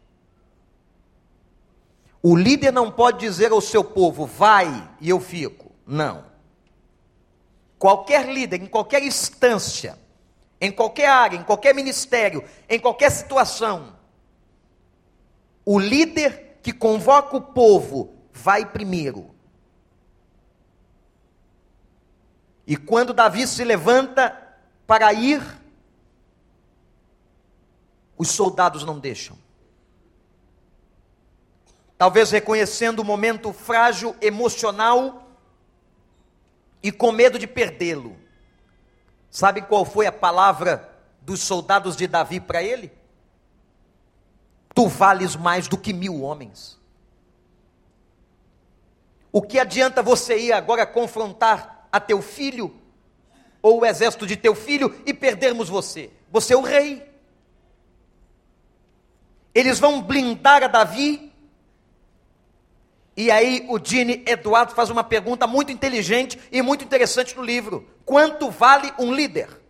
[2.25, 5.73] O líder não pode dizer ao seu povo, vai e eu fico.
[5.85, 6.23] Não.
[7.77, 9.99] Qualquer líder, em qualquer instância,
[10.61, 13.97] em qualquer área, em qualquer ministério, em qualquer situação,
[15.65, 19.29] o líder que convoca o povo vai primeiro.
[22.65, 24.55] E quando Davi se levanta
[24.87, 25.43] para ir,
[28.17, 29.43] os soldados não deixam
[32.03, 35.25] talvez reconhecendo o momento frágil emocional
[36.83, 38.17] e com medo de perdê-lo.
[39.31, 42.91] Sabe qual foi a palavra dos soldados de Davi para ele?
[44.75, 46.77] Tu vales mais do que mil homens.
[49.31, 52.75] O que adianta você ir agora confrontar a teu filho
[53.61, 56.11] ou o exército de teu filho e perdermos você?
[56.29, 57.09] Você é o rei.
[59.55, 61.32] Eles vão blindar a Davi
[63.15, 67.87] e aí o Dini Eduardo faz uma pergunta muito inteligente e muito interessante no livro:
[68.05, 69.61] quanto vale um líder?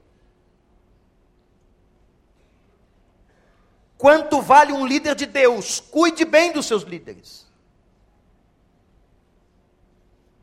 [3.97, 5.79] Quanto vale um líder de Deus?
[5.79, 7.45] Cuide bem dos seus líderes.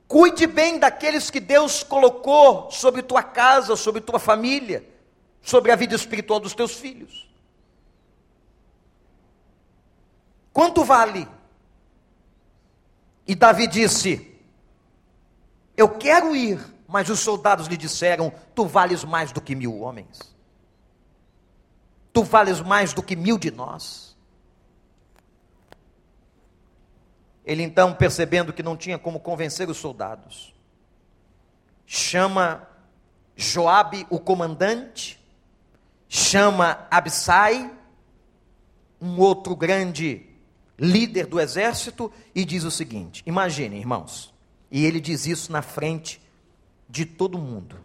[0.09, 4.85] Cuide bem daqueles que Deus colocou sobre tua casa, sobre tua família,
[5.43, 7.29] sobre a vida espiritual dos teus filhos.
[10.53, 11.29] Quanto vale?
[13.31, 14.37] E Davi disse:
[15.77, 20.35] Eu quero ir, mas os soldados lhe disseram: Tu vales mais do que mil homens.
[22.13, 24.17] Tu vales mais do que mil de nós.
[27.45, 30.53] Ele então, percebendo que não tinha como convencer os soldados,
[31.87, 32.69] chama
[33.37, 35.25] Joabe, o comandante,
[36.09, 37.73] chama Absai,
[39.01, 40.30] um outro grande
[40.81, 44.33] líder do exército, e diz o seguinte: imagine, irmãos,
[44.71, 46.21] e ele diz isso na frente
[46.89, 47.77] de todo mundo.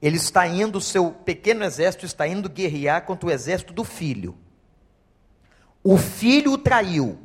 [0.00, 4.34] Ele está indo, o seu pequeno exército está indo guerrear contra o exército do filho.
[5.82, 7.18] O filho o traiu.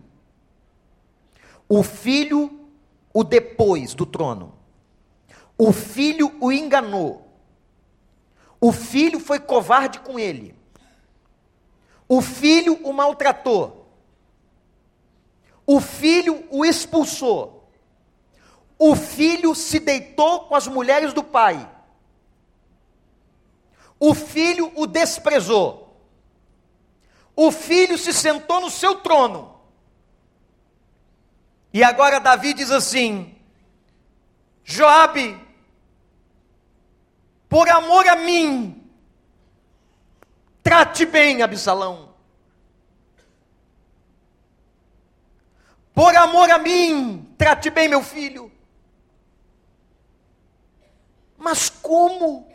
[1.69, 2.67] O filho
[3.13, 4.53] o depôs do trono.
[5.57, 7.25] O filho o enganou.
[8.59, 10.54] O filho foi covarde com ele.
[12.07, 13.89] O filho o maltratou.
[15.65, 17.69] O filho o expulsou.
[18.77, 21.69] O filho se deitou com as mulheres do pai.
[23.99, 25.99] O filho o desprezou.
[27.35, 29.55] O filho se sentou no seu trono.
[31.73, 33.35] E agora Davi diz assim:
[34.63, 35.39] Joabe,
[37.49, 38.84] por amor a mim,
[40.65, 42.15] trate bem Absalão.
[45.93, 48.51] Por amor a mim, trate bem meu filho.
[51.37, 52.51] Mas como?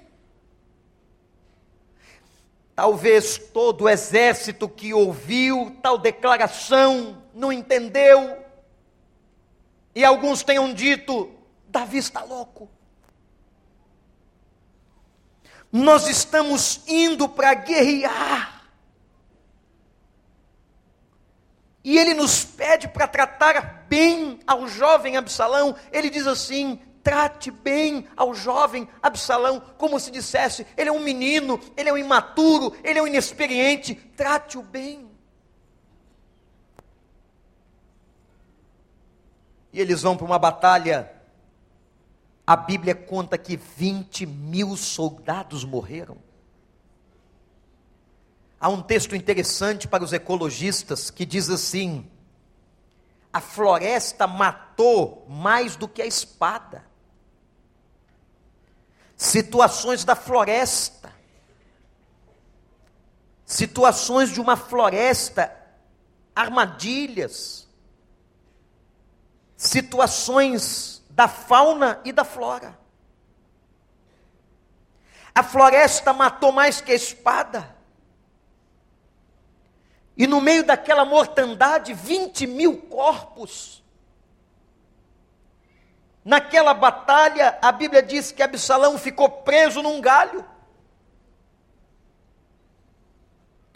[2.75, 8.45] Talvez todo o exército que ouviu tal declaração não entendeu.
[9.95, 11.31] E alguns tenham dito:
[11.69, 12.69] Davi está louco.
[15.73, 18.61] Nós estamos indo para guerrear.
[21.83, 25.75] E ele nos pede para tratar bem ao jovem Absalão.
[25.93, 31.59] Ele diz assim: trate bem ao jovem Absalão, como se dissesse: ele é um menino,
[31.77, 35.11] ele é um imaturo, ele é um inexperiente, trate-o bem.
[39.73, 41.20] E eles vão para uma batalha.
[42.51, 46.17] A Bíblia conta que 20 mil soldados morreram.
[48.59, 52.11] Há um texto interessante para os ecologistas que diz assim:
[53.33, 56.85] a floresta matou mais do que a espada.
[59.17, 61.15] Situações da floresta,
[63.47, 65.57] situações de uma floresta,
[66.35, 67.69] armadilhas,
[69.57, 72.79] situações da fauna e da flora.
[75.35, 77.77] A floresta matou mais que a espada.
[80.17, 83.85] E no meio daquela mortandade, 20 mil corpos.
[86.25, 90.43] Naquela batalha, a Bíblia diz que Absalão ficou preso num galho.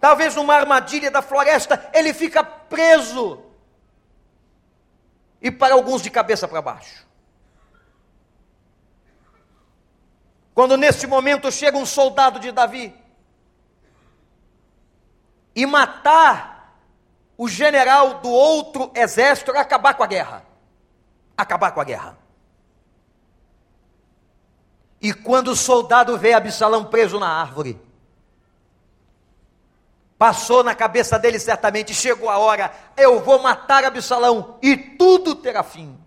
[0.00, 3.44] Talvez numa armadilha da floresta, ele fica preso
[5.42, 7.03] e para alguns de cabeça para baixo.
[10.54, 12.94] Quando neste momento chega um soldado de Davi
[15.54, 16.78] e matar
[17.36, 20.46] o general do outro exército acabar com a guerra.
[21.36, 22.18] Acabar com a guerra.
[25.00, 27.78] E quando o soldado vê Absalão preso na árvore,
[30.16, 35.62] Passou na cabeça dele certamente, chegou a hora, eu vou matar Absalão e tudo terá
[35.62, 35.98] fim.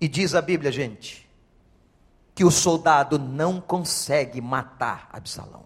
[0.00, 1.25] E diz a Bíblia, gente,
[2.36, 5.64] que o soldado não consegue matar Absalão.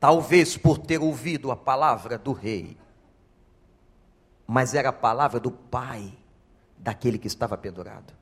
[0.00, 2.76] Talvez por ter ouvido a palavra do rei,
[4.44, 6.12] mas era a palavra do pai
[6.76, 8.12] daquele que estava pendurado.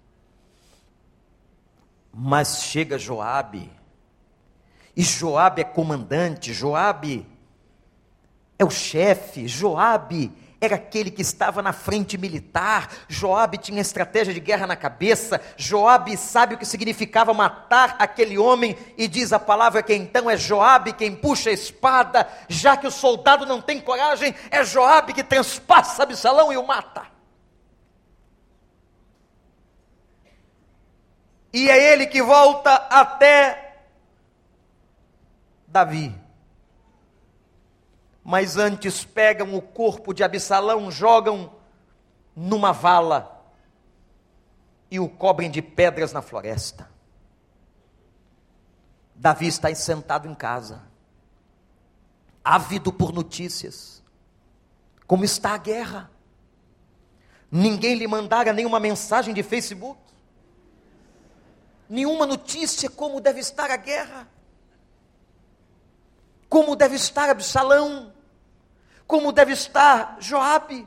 [2.13, 3.73] Mas chega Joabe,
[4.95, 7.27] e Joabe é comandante, Joabe
[8.59, 10.31] é o chefe, Joabe
[10.61, 16.17] era aquele que estava na frente militar, Joabe tinha estratégia de guerra na cabeça, Joabe
[16.17, 20.95] sabe o que significava matar aquele homem, e diz a palavra que então é Joabe
[20.95, 26.03] quem puxa a espada, já que o soldado não tem coragem, é Joabe que transpassa
[26.03, 27.07] Absalão e o mata.
[31.53, 33.67] E é ele que volta até
[35.67, 36.26] Davi.
[38.29, 41.55] Mas antes pegam o corpo de Absalão, jogam
[42.35, 43.47] numa vala
[44.91, 46.91] e o cobrem de pedras na floresta.
[49.15, 50.83] Davi está sentado em casa,
[52.43, 54.03] ávido por notícias.
[55.07, 56.11] Como está a guerra?
[57.49, 60.01] Ninguém lhe mandara nenhuma mensagem de Facebook,
[61.89, 64.27] nenhuma notícia como deve estar a guerra
[66.49, 68.13] como deve estar Absalão,
[69.07, 70.87] como deve estar Joabe.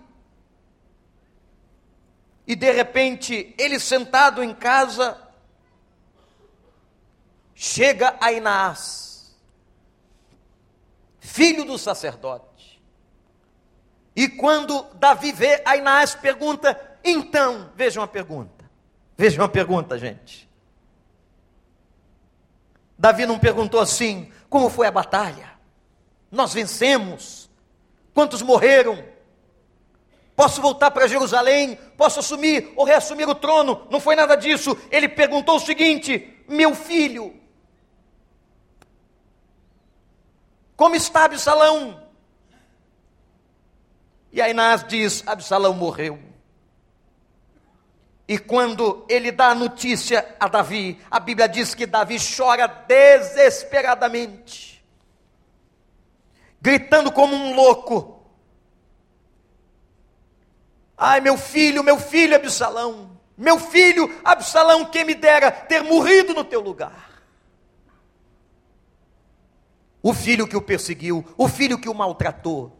[2.45, 5.21] E de repente, ele sentado em casa,
[7.53, 9.37] chega Ainás,
[11.19, 12.81] filho do sacerdote.
[14.15, 18.69] E quando Davi vê Ainás, pergunta: então, veja uma pergunta,
[19.15, 20.49] veja uma pergunta, gente.
[22.97, 25.51] Davi não perguntou assim: como foi a batalha?
[26.31, 27.48] Nós vencemos.
[28.19, 29.01] Quantos morreram?
[30.35, 31.77] Posso voltar para Jerusalém?
[31.95, 33.87] Posso assumir ou reassumir o trono?
[33.89, 34.77] Não foi nada disso.
[34.91, 37.33] Ele perguntou o seguinte: Meu filho,
[40.75, 42.03] como está Absalão?
[44.33, 46.19] E Ainás diz: Absalão morreu.
[48.27, 54.78] E quando ele dá a notícia a Davi, a Bíblia diz que Davi chora desesperadamente,
[56.61, 58.23] gritando como um louco.
[60.97, 66.43] Ai, meu filho, meu filho Absalão, meu filho Absalão, quem me dera ter morrido no
[66.43, 67.09] teu lugar.
[70.01, 72.77] O filho que o perseguiu, o filho que o maltratou,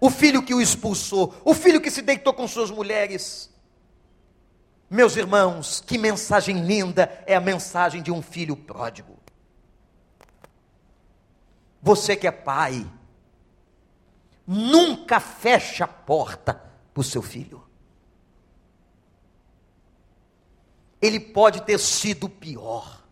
[0.00, 3.48] o filho que o expulsou, o filho que se deitou com suas mulheres.
[4.90, 9.21] Meus irmãos, que mensagem linda é a mensagem de um filho pródigo.
[11.82, 12.86] Você que é pai,
[14.46, 16.54] nunca feche a porta
[16.94, 17.60] para o seu filho.
[21.00, 23.02] Ele pode ter sido pior.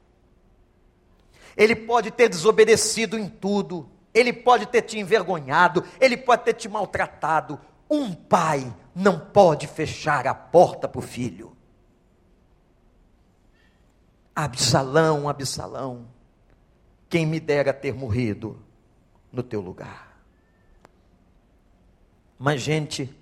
[1.56, 3.90] Ele pode ter desobedecido em tudo.
[4.14, 5.84] Ele pode ter te envergonhado.
[6.00, 7.58] Ele pode ter te maltratado.
[7.90, 11.56] Um pai não pode fechar a porta para o filho.
[14.34, 16.06] Absalão, Absalão,
[17.10, 18.56] quem me dera ter morrido
[19.32, 20.16] no teu lugar.
[22.38, 23.12] Mas, gente,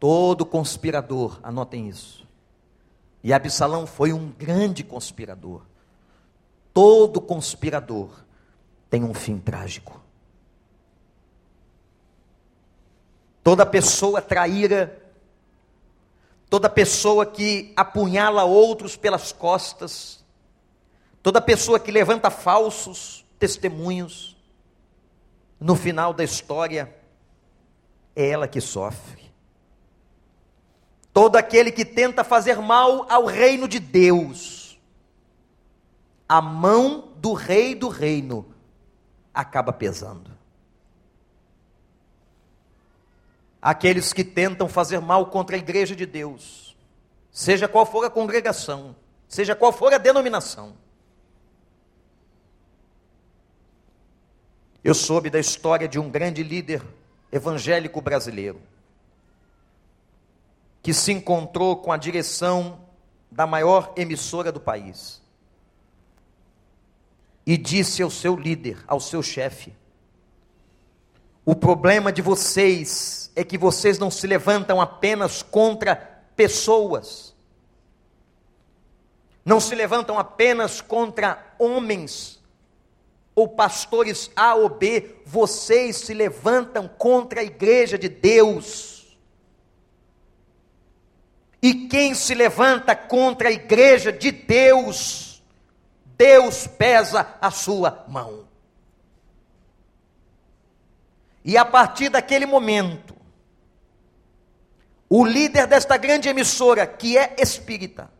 [0.00, 2.26] todo conspirador, anotem isso.
[3.22, 5.62] E Absalão foi um grande conspirador.
[6.72, 8.10] Todo conspirador
[8.88, 10.00] tem um fim trágico.
[13.44, 15.00] Toda pessoa traíra,
[16.48, 20.17] toda pessoa que apunhala outros pelas costas,
[21.22, 24.36] toda pessoa que levanta falsos testemunhos,
[25.60, 26.94] no final da história,
[28.14, 29.28] é ela que sofre.
[31.12, 34.78] Todo aquele que tenta fazer mal ao reino de Deus,
[36.28, 38.54] a mão do rei do reino
[39.34, 40.30] acaba pesando.
[43.60, 46.76] Aqueles que tentam fazer mal contra a igreja de Deus,
[47.30, 48.94] seja qual for a congregação,
[49.26, 50.76] seja qual for a denominação,
[54.82, 56.82] Eu soube da história de um grande líder
[57.32, 58.60] evangélico brasileiro
[60.82, 62.80] que se encontrou com a direção
[63.30, 65.20] da maior emissora do país
[67.44, 69.74] e disse ao seu líder, ao seu chefe:
[71.44, 75.96] O problema de vocês é que vocês não se levantam apenas contra
[76.36, 77.34] pessoas,
[79.44, 82.37] não se levantam apenas contra homens
[83.38, 89.16] ou pastores A ou B, vocês se levantam contra a igreja de Deus.
[91.62, 95.40] E quem se levanta contra a igreja de Deus,
[96.04, 98.48] Deus pesa a sua mão.
[101.44, 103.14] E a partir daquele momento,
[105.08, 108.10] o líder desta grande emissora, que é espírita,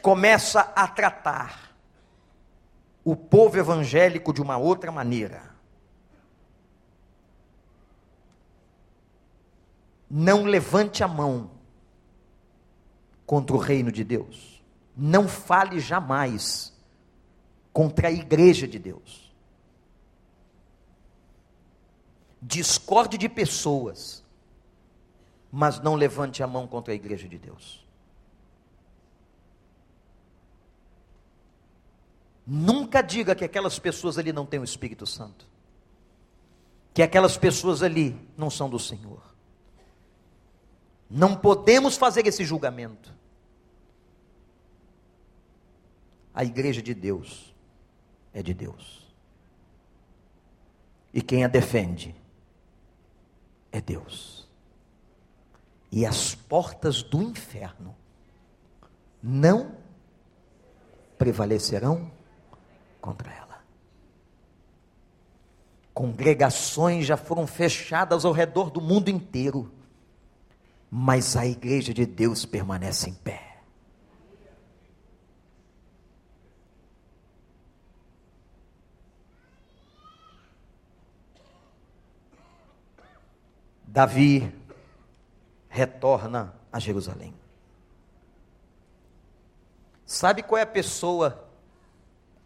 [0.00, 1.67] começa a tratar
[3.10, 5.48] o povo evangélico de uma outra maneira.
[10.10, 11.50] não levante a mão
[13.26, 14.62] contra o reino de Deus.
[14.96, 16.72] Não fale jamais
[17.72, 19.32] contra a igreja de Deus.
[22.40, 24.24] Discorde de pessoas,
[25.52, 27.86] mas não levante a mão contra a igreja de Deus.
[32.50, 35.46] Nunca diga que aquelas pessoas ali não têm o Espírito Santo.
[36.94, 39.22] Que aquelas pessoas ali não são do Senhor.
[41.10, 43.14] Não podemos fazer esse julgamento.
[46.32, 47.54] A igreja de Deus
[48.32, 49.06] é de Deus.
[51.12, 52.16] E quem a defende
[53.70, 54.48] é Deus.
[55.92, 57.94] E as portas do inferno
[59.22, 59.76] não
[61.18, 62.16] prevalecerão
[63.00, 63.58] contra ela.
[65.94, 69.72] Congregações já foram fechadas ao redor do mundo inteiro
[70.90, 73.44] mas a igreja de Deus permanece em pé.
[83.84, 84.54] Davi
[85.68, 87.34] retorna a Jerusalém.
[90.06, 91.47] Sabe qual é a pessoa,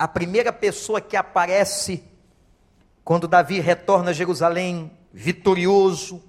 [0.02, 2.02] a primeira pessoa que aparece
[3.04, 6.20] quando Davi retorna a Jerusalém vitorioso,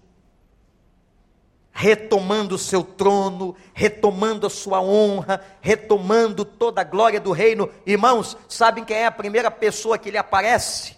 [1.71, 7.67] retomando o seu trono, retomando a sua honra, retomando toda a glória do reino.
[7.83, 10.95] Irmãos, sabem quem é a primeira pessoa que lhe aparece?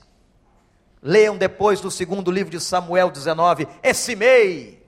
[1.01, 4.85] Leiam depois do segundo livro de Samuel 19: é Simei,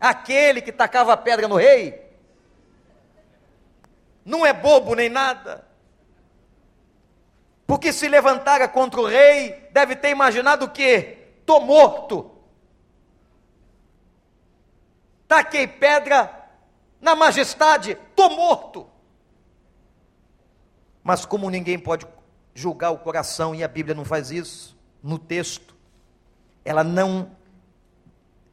[0.00, 2.04] aquele que tacava pedra no rei.
[4.24, 5.67] Não é bobo nem nada.
[7.68, 11.18] Porque se levantara contra o rei, deve ter imaginado o quê?
[11.48, 12.30] tô morto.
[15.26, 16.50] Taquei pedra
[17.00, 18.86] na majestade, tô morto.
[21.02, 22.06] Mas como ninguém pode
[22.54, 25.74] julgar o coração e a Bíblia não faz isso no texto,
[26.66, 27.34] ela não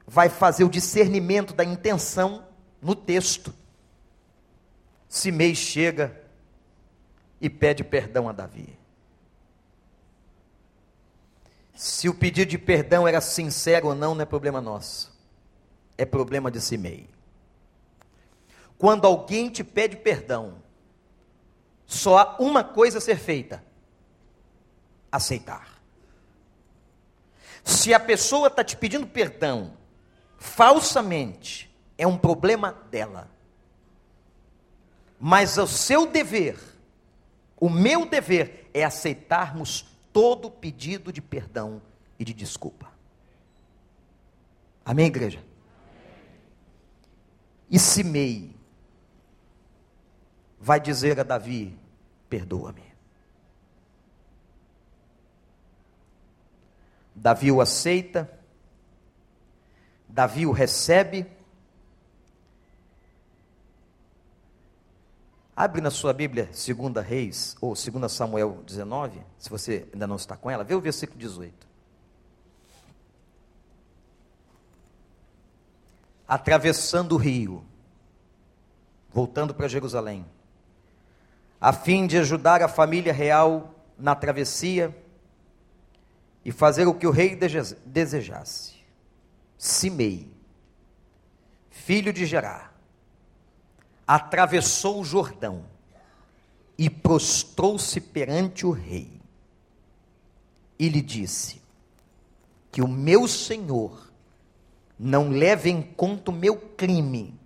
[0.07, 2.47] vai fazer o discernimento da intenção
[2.81, 3.53] no texto.
[5.09, 6.23] Simei chega
[7.41, 8.74] e pede perdão a Davi.
[11.75, 15.13] Se o pedido de perdão era sincero ou não, não é problema nosso.
[15.97, 17.09] É problema de Simei.
[18.77, 20.55] Quando alguém te pede perdão,
[21.85, 23.61] só há uma coisa a ser feita:
[25.11, 25.81] aceitar.
[27.63, 29.73] Se a pessoa está te pedindo perdão
[30.37, 33.29] falsamente, é um problema dela.
[35.19, 36.57] Mas o seu dever,
[37.57, 41.81] o meu dever, é aceitarmos todo pedido de perdão
[42.17, 42.89] e de desculpa.
[44.85, 45.43] Amém, igreja?
[47.69, 48.55] E Simei
[50.57, 51.77] vai dizer a Davi:
[52.29, 52.95] perdoa-me.
[57.13, 58.39] Davi o aceita,
[60.07, 61.29] Davi o recebe.
[65.55, 70.35] Abre na sua Bíblia, 2 Reis, ou 2 Samuel 19, se você ainda não está
[70.35, 71.65] com ela, vê o versículo 18.
[76.27, 77.63] Atravessando o rio,
[79.13, 80.25] voltando para Jerusalém,
[81.61, 84.93] a fim de ajudar a família real na travessia
[86.43, 87.39] e fazer o que o rei
[87.85, 88.75] desejasse.
[89.57, 90.29] Simei,
[91.69, 92.74] filho de Gerá,
[94.07, 95.65] atravessou o Jordão
[96.77, 99.21] e prostrou-se perante o rei.
[100.77, 101.61] E lhe disse:
[102.71, 104.11] Que o meu senhor
[104.99, 107.37] não leve em conta o meu crime,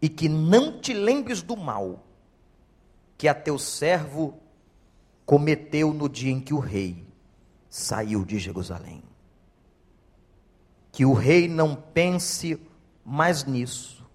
[0.00, 2.04] e que não te lembres do mal
[3.16, 4.38] que a teu servo
[5.26, 7.04] cometeu no dia em que o rei
[7.68, 9.02] saiu de Jerusalém.
[10.92, 12.58] Que o rei não pense
[13.08, 14.06] mais nisso.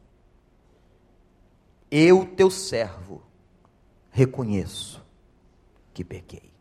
[1.89, 3.23] Eu, teu servo,
[4.11, 5.03] reconheço
[5.93, 6.53] que pequei.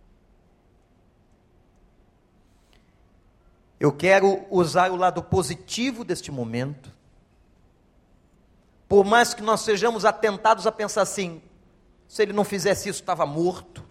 [3.78, 6.90] Eu quero usar o lado positivo deste momento.
[8.88, 11.42] Por mais que nós sejamos atentados a pensar assim,
[12.08, 13.84] se ele não fizesse isso, estava morto,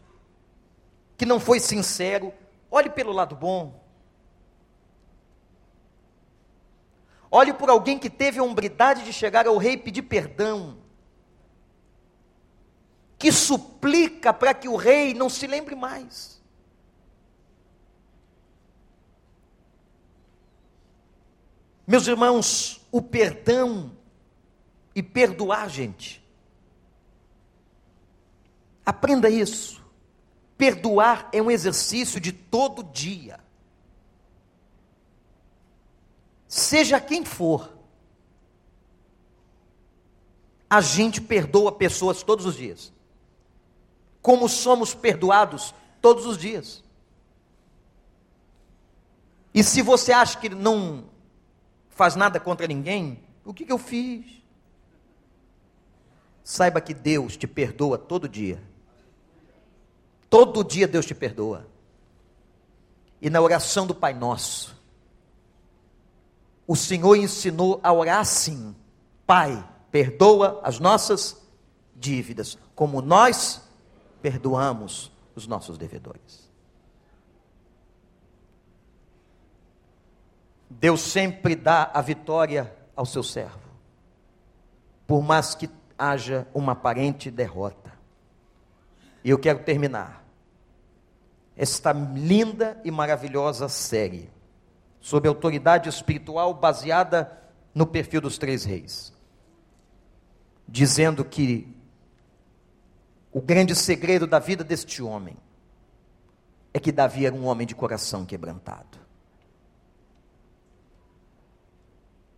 [1.16, 2.34] que não foi sincero,
[2.72, 3.81] olhe pelo lado bom.
[7.32, 10.78] Olhe por alguém que teve a hombridade de chegar ao rei e pedir perdão.
[13.18, 16.42] Que suplica para que o rei não se lembre mais.
[21.88, 23.92] Meus irmãos, o perdão
[24.94, 26.22] e perdoar, gente.
[28.86, 29.82] Aprenda isso.
[30.58, 33.41] Perdoar é um exercício de todo dia.
[36.52, 37.72] Seja quem for,
[40.70, 42.92] a gente perdoa pessoas todos os dias.
[44.22, 46.84] Como somos perdoados todos os dias.
[49.54, 51.06] E se você acha que não
[51.90, 54.44] faz nada contra ninguém, o que, que eu fiz?
[56.44, 58.62] Saiba que Deus te perdoa todo dia.
[60.30, 61.66] Todo dia Deus te perdoa.
[63.22, 64.81] E na oração do Pai Nosso,
[66.72, 68.74] o Senhor ensinou a orar assim:
[69.28, 69.62] Pai,
[69.92, 71.36] perdoa as nossas
[71.94, 73.62] dívidas, como nós
[74.22, 76.50] perdoamos os nossos devedores.
[80.70, 83.70] Deus sempre dá a vitória ao seu servo,
[85.06, 85.70] por mais que
[86.00, 87.92] haja uma aparente derrota.
[89.26, 90.24] E eu quero terminar
[91.54, 94.30] esta linda e maravilhosa série
[95.02, 97.38] sob autoridade espiritual baseada
[97.74, 99.12] no perfil dos três reis,
[100.68, 101.68] dizendo que
[103.32, 105.36] o grande segredo da vida deste homem
[106.74, 109.00] é que Davi era um homem de coração quebrantado.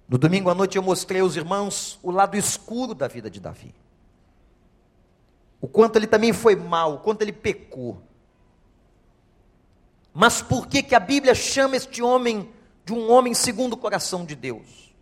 [0.07, 3.73] No domingo à noite eu mostrei aos irmãos o lado escuro da vida de Davi.
[5.59, 8.01] O quanto ele também foi mal, o quanto ele pecou.
[10.13, 12.49] Mas por que, que a Bíblia chama este homem
[12.85, 14.93] de um homem segundo o coração de Deus?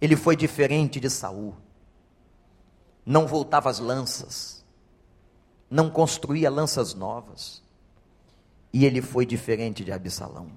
[0.00, 1.54] Ele foi diferente de Saul.
[3.06, 4.64] Não voltava às lanças,
[5.70, 7.62] não construía lanças novas.
[8.72, 10.50] E ele foi diferente de Absalão.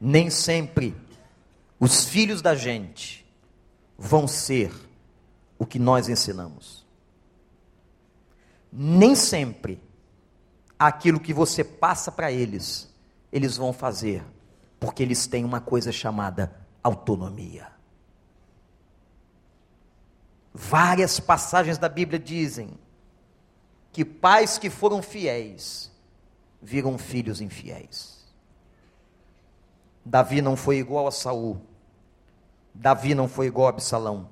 [0.00, 0.94] Nem sempre
[1.78, 3.26] os filhos da gente
[3.98, 4.72] vão ser
[5.58, 6.84] o que nós ensinamos.
[8.72, 9.80] Nem sempre
[10.86, 12.92] aquilo que você passa para eles,
[13.32, 14.24] eles vão fazer,
[14.78, 16.52] porque eles têm uma coisa chamada
[16.82, 17.68] autonomia.
[20.54, 22.78] Várias passagens da Bíblia dizem
[23.90, 25.90] que pais que foram fiéis
[26.60, 28.22] viram filhos infiéis.
[30.04, 31.60] Davi não foi igual a Saul.
[32.74, 34.28] Davi não foi igual a Absalão.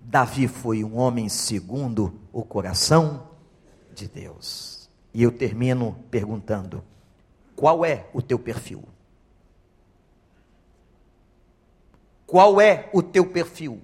[0.00, 3.28] Davi foi um homem segundo o coração
[3.94, 4.75] de Deus.
[5.16, 6.84] E eu termino perguntando:
[7.56, 8.86] qual é o teu perfil?
[12.26, 13.80] Qual é o teu perfil?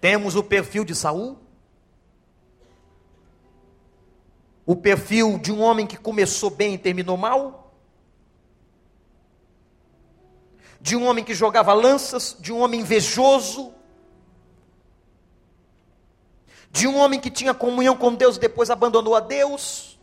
[0.00, 1.38] Temos o perfil de Saul?
[4.64, 7.74] O perfil de um homem que começou bem e terminou mal?
[10.80, 13.75] De um homem que jogava lanças, de um homem invejoso,
[16.70, 19.98] de um homem que tinha comunhão com Deus e depois abandonou a Deus?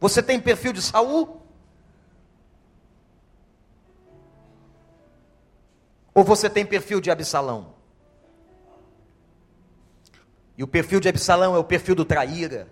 [0.00, 1.40] Você tem perfil de Saul?
[6.14, 7.74] Ou você tem perfil de Absalão?
[10.56, 12.68] E o perfil de Absalão é o perfil do traíra,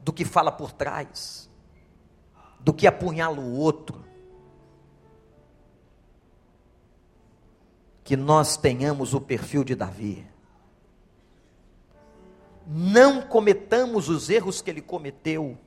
[0.00, 1.48] do que fala por trás,
[2.60, 4.04] do que apunhala o outro.
[8.04, 10.31] Que nós tenhamos o perfil de Davi.
[12.66, 15.58] Não cometamos os erros que ele cometeu,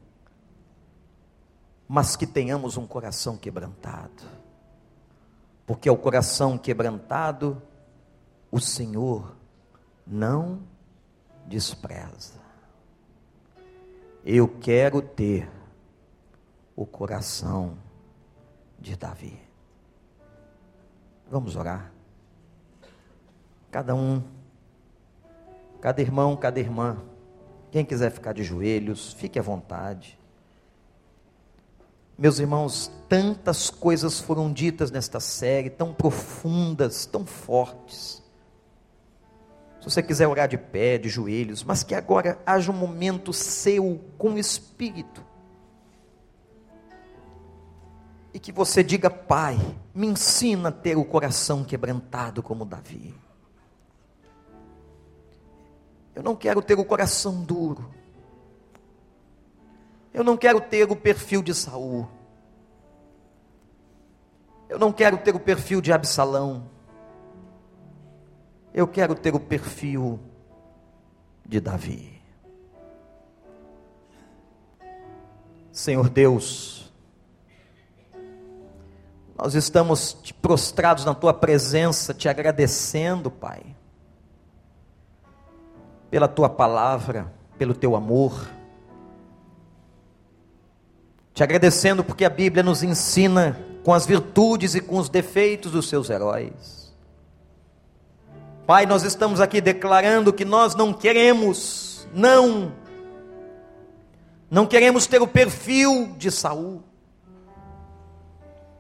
[1.88, 4.24] mas que tenhamos um coração quebrantado.
[5.66, 7.62] Porque o coração quebrantado,
[8.52, 9.36] o Senhor
[10.06, 10.62] não
[11.48, 12.34] despreza.
[14.24, 15.50] Eu quero ter
[16.76, 17.78] o coração
[18.80, 19.40] de Davi.
[21.30, 21.92] Vamos orar.
[23.72, 24.24] Cada um,
[25.82, 26.98] cada irmão, cada irmã,
[27.72, 30.18] quem quiser ficar de joelhos, fique à vontade.
[32.18, 38.24] Meus irmãos, tantas coisas foram ditas nesta série, tão profundas, tão fortes.
[39.82, 44.02] Se você quiser orar de pé, de joelhos, mas que agora haja um momento seu
[44.18, 45.24] com o Espírito.
[48.34, 49.60] E que você diga, Pai,
[49.94, 53.14] me ensina a ter o coração quebrantado como Davi.
[56.16, 57.94] Eu não quero ter o coração duro.
[60.14, 62.08] Eu não quero ter o perfil de Saul.
[64.70, 66.70] Eu não quero ter o perfil de Absalão.
[68.74, 70.20] Eu quero ter o perfil
[71.46, 72.22] de Davi.
[75.72, 76.90] Senhor Deus,
[79.38, 83.76] nós estamos prostrados na tua presença, te agradecendo, Pai,
[86.16, 88.48] pela tua palavra, pelo teu amor.
[91.34, 95.90] Te agradecendo porque a Bíblia nos ensina com as virtudes e com os defeitos dos
[95.90, 96.96] seus heróis.
[98.66, 102.72] Pai, nós estamos aqui declarando que nós não queremos, não,
[104.50, 106.82] não queremos ter o perfil de Saul,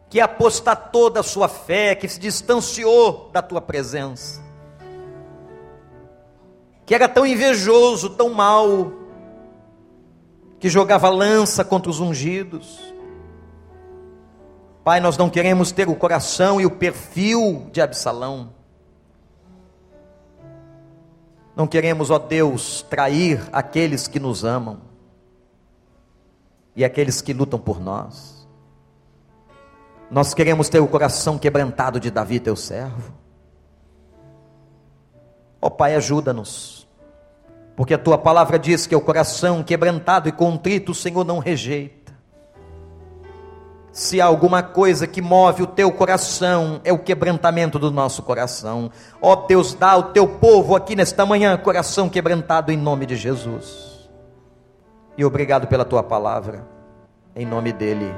[0.09, 4.41] que apostatou da sua fé, que se distanciou da tua presença,
[6.86, 8.93] que era tão invejoso, tão mau,
[10.59, 12.93] que jogava lança contra os ungidos.
[14.83, 18.53] Pai, nós não queremos ter o coração e o perfil de Absalão.
[21.55, 24.81] Não queremos, ó Deus, trair aqueles que nos amam
[26.75, 28.47] e aqueles que lutam por nós.
[30.11, 33.24] Nós queremos ter o coração quebrantado de Davi, teu servo.
[35.66, 36.88] Ó Pai, ajuda-nos,
[37.76, 42.13] porque a tua palavra diz que o coração quebrantado e contrito o Senhor não rejeita.
[43.91, 48.91] Se há alguma coisa que move o teu coração, é o quebrantamento do nosso coração.
[49.20, 53.16] Ó oh, Deus, dá ao teu povo aqui nesta manhã coração quebrantado em nome de
[53.16, 54.07] Jesus.
[55.18, 56.63] E obrigado pela tua palavra.
[57.36, 58.13] Em nome dele.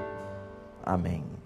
[0.86, 1.37] Amém.